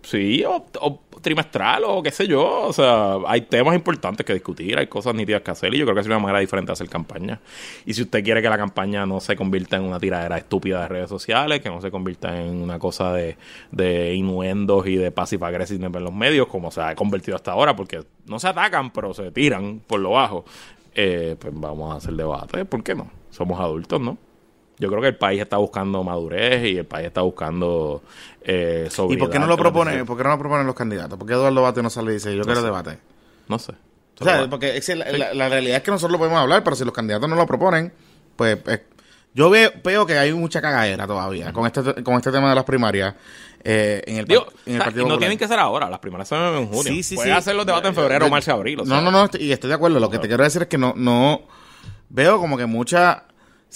Sí, 0.03 0.44
o, 0.44 0.66
trimestral, 1.20 1.85
o 1.85 2.03
qué 2.03 2.11
sé 2.11 2.27
yo. 2.27 2.62
O 2.62 2.72
sea, 2.72 3.16
hay 3.27 3.42
temas 3.42 3.75
importantes 3.75 4.25
que 4.27 4.33
discutir, 4.35 4.79
hay 4.79 4.87
cosas 4.87 5.14
nítidas 5.14 5.42
que 5.42 5.51
hacer, 5.51 5.75
y 5.75 5.79
yo 5.79 5.85
creo 5.85 5.94
que 5.94 6.01
es 6.01 6.07
una 6.07 6.18
manera 6.18 6.40
diferente 6.40 6.68
de 6.68 6.72
hacer 6.75 6.88
campaña. 6.88 7.40
Y 7.85 7.94
si 7.94 8.03
usted 8.03 8.22
quiere 8.25 8.42
que 8.42 8.49
la 8.49 8.59
campaña 8.59 9.07
no 9.07 9.20
se 9.20 9.37
convierta 9.37 9.77
en 9.77 9.85
una 9.85 10.01
tiradera 10.01 10.38
estúpida 10.38 10.83
de 10.83 10.88
redes 10.88 11.09
sociales, 11.09 11.61
que 11.61 11.68
no 11.68 11.81
se 11.81 11.90
convierta 11.90 12.40
en 12.40 12.62
una 12.62 12.79
cosa 12.79 13.12
de, 13.12 13.37
de 13.70 14.14
innuendos 14.14 14.87
y 14.87 14.96
de 14.96 15.11
passive 15.11 15.46
aggressiveness 15.46 15.94
en 15.94 16.05
los 16.05 16.12
medios, 16.12 16.49
como 16.49 16.70
se 16.70 16.81
ha 16.81 16.94
convertido 16.94 17.37
hasta 17.37 17.53
ahora, 17.53 17.77
porque 17.77 18.05
no 18.27 18.38
se 18.38 18.49
atacan, 18.49 18.90
pero 18.90 19.14
se 19.14 19.31
tiran 19.31 19.81
por 19.87 20.01
lo 20.01 20.11
bajo, 20.11 20.44
eh, 20.94 21.37
pues 21.38 21.53
vamos 21.57 21.92
a 21.92 21.99
hacer 21.99 22.14
debate. 22.14 22.64
¿Por 22.64 22.83
qué 22.83 22.94
no? 22.94 23.11
Somos 23.31 23.61
adultos, 23.61 24.01
¿no? 24.01 24.18
Yo 24.78 24.88
creo 24.88 25.00
que 25.00 25.08
el 25.08 25.16
país 25.16 25.40
está 25.40 25.56
buscando 25.56 26.02
madurez 26.04 26.64
y 26.64 26.76
el 26.78 26.84
país 26.84 27.06
está 27.06 27.22
buscando 27.22 28.02
eh, 28.42 28.84
¿Y 28.86 28.90
sobriedad. 28.90 29.20
por 29.24 29.30
qué 29.32 29.38
no 29.38 29.46
lo 29.46 29.56
decisiones. 29.56 30.04
¿Por 30.04 30.16
qué 30.18 30.22
no 30.24 30.30
lo 30.30 30.38
proponen 30.38 30.66
los 30.66 30.74
candidatos? 30.76 31.18
¿Por 31.18 31.26
qué 31.26 31.32
Eduardo 31.34 31.62
Bate 31.62 31.82
no 31.82 31.88
sale 31.90 32.10
y 32.10 32.14
dice, 32.14 32.36
yo 32.36 32.42
quiero 32.44 32.60
sé. 32.60 32.66
debate? 32.66 32.98
No 33.48 33.58
sé. 33.58 33.72
O 34.20 34.24
sea, 34.24 34.48
porque 34.48 34.76
es 34.76 34.88
la, 34.96 35.10
la- 35.12 35.34
la 35.34 35.48
realidad 35.48 35.78
es 35.78 35.82
que 35.82 35.90
nosotros 35.90 36.12
lo 36.12 36.18
podemos 36.18 36.38
hablar, 36.40 36.62
pero 36.64 36.74
si 36.76 36.84
los 36.84 36.92
candidatos 36.94 37.28
no 37.28 37.36
lo 37.36 37.46
proponen, 37.46 37.92
pues 38.34 38.58
eh, 38.66 38.84
yo 39.34 39.50
veo, 39.50 39.70
veo 39.84 40.06
que 40.06 40.16
hay 40.18 40.32
mucha 40.32 40.60
cagadera 40.62 41.06
todavía 41.06 41.52
con 41.52 41.66
este 41.66 42.02
con 42.02 42.14
este 42.14 42.32
tema 42.32 42.48
de 42.48 42.54
las 42.54 42.64
primarias 42.64 43.14
eh, 43.62 44.02
en 44.06 44.16
el, 44.16 44.26
par- 44.26 44.28
Digo, 44.28 44.46
en 44.66 44.74
el 44.74 44.74
o 44.74 44.76
sea, 44.76 44.84
Partido 44.84 45.02
y 45.02 45.04
no 45.04 45.08
Popular. 45.14 45.18
tienen 45.18 45.38
que 45.38 45.48
ser 45.48 45.58
ahora, 45.58 45.90
las 45.90 45.98
primeras 45.98 46.28
son 46.28 46.56
en 46.56 46.66
junio. 46.68 46.82
Sí, 46.84 47.02
sí, 47.02 47.14
Puede 47.16 47.28
sí. 47.30 47.34
hacer 47.36 47.54
los 47.56 47.66
debates 47.66 47.88
en 47.90 47.94
febrero, 47.94 48.28
marzo, 48.30 48.52
abril. 48.52 48.80
o 48.80 48.84
no, 48.84 48.90
sea. 48.90 49.00
no, 49.02 49.10
no, 49.10 49.28
y 49.38 49.52
estoy 49.52 49.68
de 49.68 49.74
acuerdo. 49.74 50.00
Lo 50.00 50.08
que 50.08 50.18
te 50.18 50.28
quiero 50.28 50.44
decir 50.44 50.62
es 50.62 50.68
que 50.68 50.78
no, 50.78 50.94
no 50.96 51.42
veo 52.08 52.38
como 52.38 52.56
que 52.56 52.64
mucha, 52.64 53.24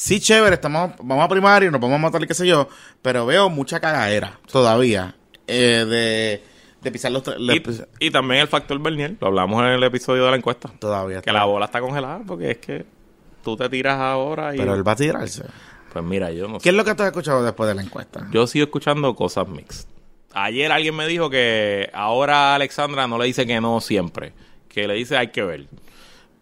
sí 0.01 0.19
chévere, 0.19 0.55
estamos, 0.55 0.93
vamos 1.03 1.25
a 1.25 1.29
primaria, 1.29 1.71
nos 1.71 1.81
vamos 1.81 1.97
a 1.97 1.99
matar 1.99 2.23
y 2.23 2.27
qué 2.27 2.33
sé 2.33 2.47
yo, 2.47 2.69
pero 3.03 3.27
veo 3.27 3.51
mucha 3.51 3.81
cagadera 3.81 4.41
todavía 4.51 5.15
eh, 5.47 5.85
de, 5.87 6.43
de 6.81 6.91
pisar 6.91 7.13
los, 7.13 7.23
Y, 7.39 8.07
y 8.07 8.11
también 8.11 8.41
el 8.41 8.49
factor 8.49 8.79
Bernier, 8.79 9.17
lo 9.21 9.27
hablamos 9.27 9.63
en 9.63 9.69
el 9.73 9.83
episodio 9.83 10.25
de 10.25 10.31
la 10.31 10.37
encuesta. 10.39 10.71
todavía. 10.79 11.21
Que 11.21 11.33
la 11.33 11.45
bola 11.45 11.67
está 11.67 11.81
congelada 11.81 12.23
porque 12.27 12.53
es 12.53 12.59
que 12.59 12.87
tú 13.45 13.57
te 13.59 13.69
tiras 13.69 13.99
ahora 13.99 14.55
y... 14.55 14.59
pero 14.59 14.75
él 14.75 14.87
va 14.87 14.93
a 14.93 14.97
tirarse. 14.97 15.45
Pues 15.93 16.05
mira, 16.05 16.31
yo 16.31 16.49
no 16.49 16.61
sé. 16.61 16.63
¿Qué 16.63 16.69
es 16.71 16.75
lo 16.75 16.85
que 16.85 16.95
tú 16.95 17.03
has 17.03 17.09
escuchado 17.09 17.45
después 17.45 17.69
de 17.69 17.75
la 17.75 17.83
encuesta? 17.83 18.27
Yo 18.31 18.47
sigo 18.47 18.65
escuchando 18.65 19.15
cosas 19.15 19.49
mixed. 19.49 19.87
Ayer 20.33 20.73
alguien 20.73 20.97
me 20.97 21.07
dijo 21.07 21.29
que 21.29 21.91
ahora 21.93 22.55
Alexandra 22.55 23.07
no 23.07 23.19
le 23.19 23.27
dice 23.27 23.47
que 23.47 23.61
no 23.61 23.81
siempre, 23.81 24.33
que 24.69 24.87
le 24.89 24.95
dice 24.95 25.19
hay 25.19 25.29
que 25.29 25.43
ver. 25.43 25.67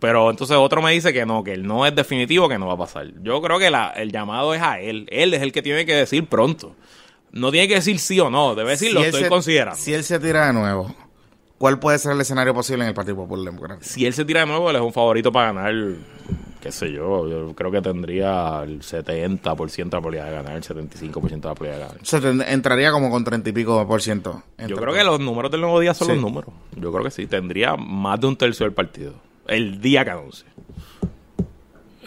Pero 0.00 0.30
entonces 0.30 0.56
otro 0.56 0.80
me 0.80 0.92
dice 0.92 1.12
que 1.12 1.26
no, 1.26 1.42
que 1.42 1.52
el 1.52 1.66
no 1.66 1.84
es 1.84 1.94
definitivo, 1.94 2.48
que 2.48 2.58
no 2.58 2.66
va 2.68 2.74
a 2.74 2.78
pasar. 2.78 3.08
Yo 3.22 3.42
creo 3.42 3.58
que 3.58 3.70
la- 3.70 3.88
el 3.90 4.12
llamado 4.12 4.54
es 4.54 4.62
a 4.62 4.78
él. 4.80 5.08
Él 5.10 5.34
es 5.34 5.42
el 5.42 5.50
que 5.52 5.60
tiene 5.62 5.84
que 5.86 5.94
decir 5.94 6.26
pronto. 6.26 6.76
No 7.32 7.50
tiene 7.50 7.66
que 7.68 7.74
decir 7.74 7.98
sí 7.98 8.18
o 8.20 8.30
no, 8.30 8.54
debe 8.54 8.70
decir 8.70 8.92
lo 8.92 9.00
él 9.00 9.06
estoy 9.06 9.24
se- 9.24 9.28
considerando. 9.28 9.76
Si 9.78 9.92
él 9.92 10.04
se 10.04 10.18
tira 10.20 10.46
de 10.46 10.52
nuevo, 10.52 10.94
¿cuál 11.58 11.78
puede 11.80 11.98
ser 11.98 12.12
el 12.12 12.20
escánario 12.20 12.54
posible 12.54 12.84
en 12.84 12.88
el 12.88 12.94
Partido 12.94 13.16
Popular 13.16 13.44
Democrático? 13.46 13.84
si 13.88 14.06
él 14.06 14.14
se 14.14 14.24
tira 14.24 14.40
de 14.40 14.46
nuevo, 14.46 14.70
él 14.70 14.76
es 14.76 14.82
un 14.82 14.92
favorito 14.92 15.32
para 15.32 15.52
ganar 15.52 15.74
qué 16.60 16.72
sé 16.72 16.90
yo, 16.92 17.28
yo 17.28 17.54
creo 17.54 17.70
que 17.70 17.80
tendría 17.80 18.62
el 18.64 18.82
70% 18.82 19.90
de 19.90 19.96
la 19.96 20.00
probabilidad 20.02 20.26
de 20.26 20.32
ganar, 20.32 20.56
el 20.56 20.62
75% 20.62 21.48
de 21.48 21.48
la 21.48 21.54
probabilidad 21.54 21.88
de 22.12 22.30
ganar. 22.32 22.48
Entraría 22.52 22.90
como 22.92 23.10
con 23.10 23.22
30 23.24 23.50
y 23.50 23.52
pico 23.52 23.86
por 23.86 24.00
ciento. 24.02 24.42
Yo 24.66 24.76
creo 24.76 24.92
que 24.94 25.04
los 25.04 25.20
números 25.20 25.50
del 25.52 25.60
nuevo 25.60 25.78
día 25.80 25.94
son 25.94 26.06
Sí. 26.08 26.12
los 26.14 26.22
números. 26.22 26.50
Yo 26.76 26.90
creo 26.92 27.04
que 27.04 27.10
sí, 27.10 27.26
tendría 27.26 27.76
más 27.76 28.20
de 28.20 28.26
un 28.26 28.36
tercio 28.36 28.64
del 28.64 28.72
partido. 28.74 29.12
El 29.48 29.80
día 29.80 30.04
que 30.04 30.10
anuncie. 30.10 30.46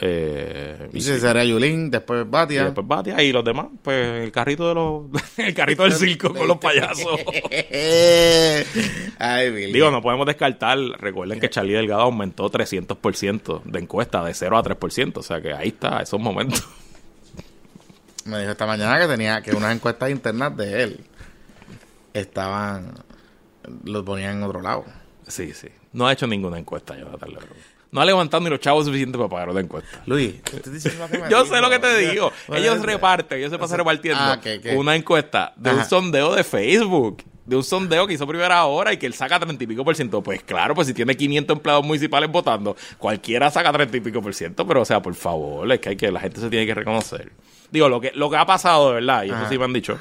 Eh, 0.04 0.90
y 0.94 0.98
Y 0.98 1.02
si 1.02 1.20
sería 1.20 1.44
Yulín, 1.44 1.92
después 1.92 2.26
Y 2.26 2.30
Batia. 2.30 2.66
después 2.66 2.88
Batia 2.88 3.22
y 3.22 3.32
los 3.32 3.46
demás, 3.46 3.68
pues 3.84 4.24
el 4.24 4.32
carrito 4.32 4.68
de 4.68 4.74
los 4.74 5.04
el 5.38 5.54
carrito 5.54 5.84
del 5.84 5.94
circo 5.94 6.34
con 6.34 6.48
los 6.48 6.58
payasos. 6.58 7.06
Ay. 9.20 9.72
Digo, 9.72 9.92
no 9.92 10.02
podemos 10.02 10.26
descartar, 10.26 10.80
recuerden 11.00 11.40
que 11.40 11.52
Charlie 11.52 11.74
Delgado 11.74 12.02
aumentó 12.02 12.50
300% 12.50 13.62
de 13.64 13.80
encuesta 13.80 14.24
de 14.24 14.34
0 14.34 14.58
a 14.58 14.64
3%, 14.64 15.18
o 15.18 15.24
sea 15.24 15.40
que 15.40 15.54
ahí 15.54 15.68
está, 15.68 16.02
esos 16.02 16.20
momentos. 16.20 16.68
Me 18.26 18.40
dijo 18.40 18.52
esta 18.52 18.66
mañana 18.66 19.00
que 19.00 19.08
tenía 19.08 19.42
que 19.42 19.56
unas 19.56 19.76
encuestas 19.76 20.10
internas 20.10 20.56
de 20.58 20.84
él 20.84 21.00
estaban. 22.14 22.94
Los 23.84 24.04
ponían 24.04 24.38
en 24.38 24.44
otro 24.44 24.62
lado. 24.62 24.86
Sí, 25.28 25.54
sí. 25.54 25.68
No 25.94 26.08
ha 26.08 26.14
hecho 26.14 26.28
ninguna 26.28 26.58
encuesta, 26.58 26.98
Jonathan 26.98 27.30
Lebron. 27.30 27.50
No 27.92 28.00
ha 28.00 28.06
levantado 28.06 28.42
ni 28.42 28.50
los 28.50 28.62
chavos 28.62 28.86
suficientes 28.86 29.18
para 29.18 29.30
pagar 29.30 29.50
una 29.50 29.60
encuesta. 29.60 30.02
Luis, 30.06 30.36
¿qué 30.44 30.56
estás 30.58 30.72
diciendo 30.72 31.06
que 31.12 31.18
me 31.18 31.30
Yo 31.30 31.46
sé 31.46 31.60
lo 31.60 31.70
que 31.70 31.80
te 31.80 31.98
digo. 31.98 32.32
Bueno, 32.48 32.64
Ellos 32.64 32.82
reparten, 32.82 33.38
ellos 33.40 33.52
se 33.52 33.58
pasan 33.58 33.80
repartiendo 33.80 34.22
Ah, 34.24 34.40
una 34.76 34.96
encuesta 34.96 35.54
de 35.58 35.74
un 35.74 35.84
sondeo 35.84 36.34
de 36.34 36.44
Facebook. 36.46 37.24
De 37.46 37.58
un 37.58 37.64
sondeo 37.66 38.08
que 38.08 38.14
hizo 38.14 38.26
primera 38.26 38.64
hora 38.66 38.94
y 38.94 38.98
que 38.98 39.08
él 39.08 39.14
saca 39.14 39.38
30 39.38 39.62
y 39.62 39.68
pico 39.68 39.84
por 39.84 39.94
ciento. 39.96 40.22
Pues 40.24 40.42
claro, 40.44 40.74
pues 40.74 40.88
si 40.88 40.94
tiene 40.94 41.18
500 41.18 41.58
empleados 41.58 41.84
municipales 41.86 42.32
votando, 42.32 42.78
cualquiera 42.98 43.52
saca 43.52 43.74
30 43.74 43.98
y 43.98 44.00
pico 44.00 44.22
por 44.22 44.34
ciento. 44.34 44.66
Pero, 44.66 44.82
o 44.84 44.86
sea, 44.86 45.02
por 45.02 45.14
favor, 45.16 45.70
es 45.70 45.80
que, 45.82 45.90
hay 45.90 45.96
que 45.98 46.12
la 46.14 46.22
gente 46.22 46.40
se 46.40 46.50
tiene 46.50 46.66
que 46.66 46.76
reconocer. 46.76 47.34
Digo, 47.72 47.90
lo 47.90 48.00
que, 48.00 48.12
lo 48.16 48.30
que 48.30 48.38
ha 48.38 48.46
pasado 48.46 48.90
de 48.90 48.96
verdad, 49.02 49.24
y 49.24 49.32
eso 49.32 49.50
sí 49.50 49.58
me 49.58 49.66
han 49.66 49.74
dicho, 49.74 49.98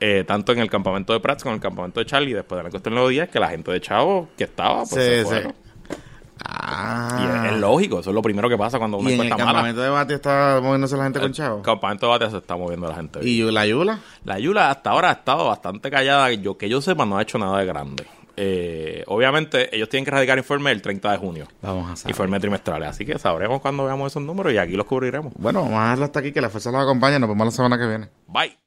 eh, 0.00 0.24
tanto 0.26 0.52
en 0.52 0.58
el 0.58 0.70
campamento 0.70 1.12
de 1.12 1.20
Prats 1.20 1.42
como 1.42 1.52
en 1.52 1.56
el 1.56 1.62
campamento 1.62 2.00
de 2.00 2.06
Charlie, 2.06 2.34
después 2.34 2.56
de 2.58 2.62
la 2.64 2.68
encuesta 2.68 2.88
en 2.88 2.94
los 2.96 3.08
días, 3.10 3.28
que 3.28 3.40
la 3.40 3.48
gente 3.48 3.70
de 3.72 3.80
Chavo 3.80 4.28
que 4.36 4.44
estaba, 4.44 4.84
pues 4.84 4.90
Sí, 4.90 5.28
se 5.28 5.42
sí. 5.42 5.48
Ah. 6.44 7.42
Y 7.42 7.46
es, 7.48 7.52
es 7.54 7.60
lógico, 7.60 8.00
eso 8.00 8.10
es 8.10 8.14
lo 8.14 8.20
primero 8.22 8.48
que 8.48 8.58
pasa 8.58 8.78
cuando 8.78 8.98
una 8.98 9.08
el 9.08 9.14
encuesta 9.14 9.36
mala. 9.38 9.46
campamento 9.52 9.80
de 9.80 9.88
Batia 9.88 10.16
está 10.16 10.60
moviéndose 10.62 10.96
la 10.96 11.04
gente 11.04 11.18
con 11.18 11.28
El 11.28 11.34
chavo. 11.34 11.62
campamento 11.62 12.06
de 12.06 12.10
Batia 12.10 12.30
se 12.30 12.36
está 12.36 12.56
moviendo 12.56 12.86
la 12.88 12.94
gente. 12.94 13.20
¿Y 13.26 13.40
la 13.50 13.66
Yula? 13.66 14.00
La 14.24 14.38
Yula 14.38 14.70
hasta 14.70 14.90
ahora 14.90 15.08
ha 15.08 15.12
estado 15.12 15.46
bastante 15.46 15.90
callada. 15.90 16.30
Yo, 16.32 16.58
que 16.58 16.68
yo 16.68 16.82
sepa, 16.82 17.06
no 17.06 17.16
ha 17.16 17.22
hecho 17.22 17.38
nada 17.38 17.58
de 17.58 17.66
grande. 17.66 18.06
Eh, 18.36 19.02
obviamente, 19.06 19.74
ellos 19.74 19.88
tienen 19.88 20.04
que 20.04 20.10
radicar 20.10 20.36
informe 20.36 20.70
el 20.70 20.82
30 20.82 21.10
de 21.12 21.16
junio. 21.16 21.46
Vamos 21.62 21.90
a 21.90 21.96
saber. 21.96 22.10
Informes 22.12 22.40
trimestrales. 22.42 22.88
Así 22.90 23.06
que 23.06 23.18
sabremos 23.18 23.62
cuando 23.62 23.86
veamos 23.86 24.12
esos 24.12 24.22
números 24.22 24.52
y 24.52 24.58
aquí 24.58 24.72
los 24.76 24.84
cubriremos. 24.84 25.32
Bueno, 25.38 25.62
vamos 25.62 25.78
a 25.78 25.82
dejarlo 25.84 26.04
hasta 26.04 26.20
aquí, 26.20 26.32
que 26.32 26.42
la 26.42 26.50
fuerza 26.50 26.70
los 26.70 26.82
acompañe. 26.82 27.18
Nos 27.18 27.30
vemos 27.30 27.46
la 27.46 27.50
semana 27.50 27.78
que 27.78 27.86
viene. 27.86 28.08
Bye. 28.28 28.65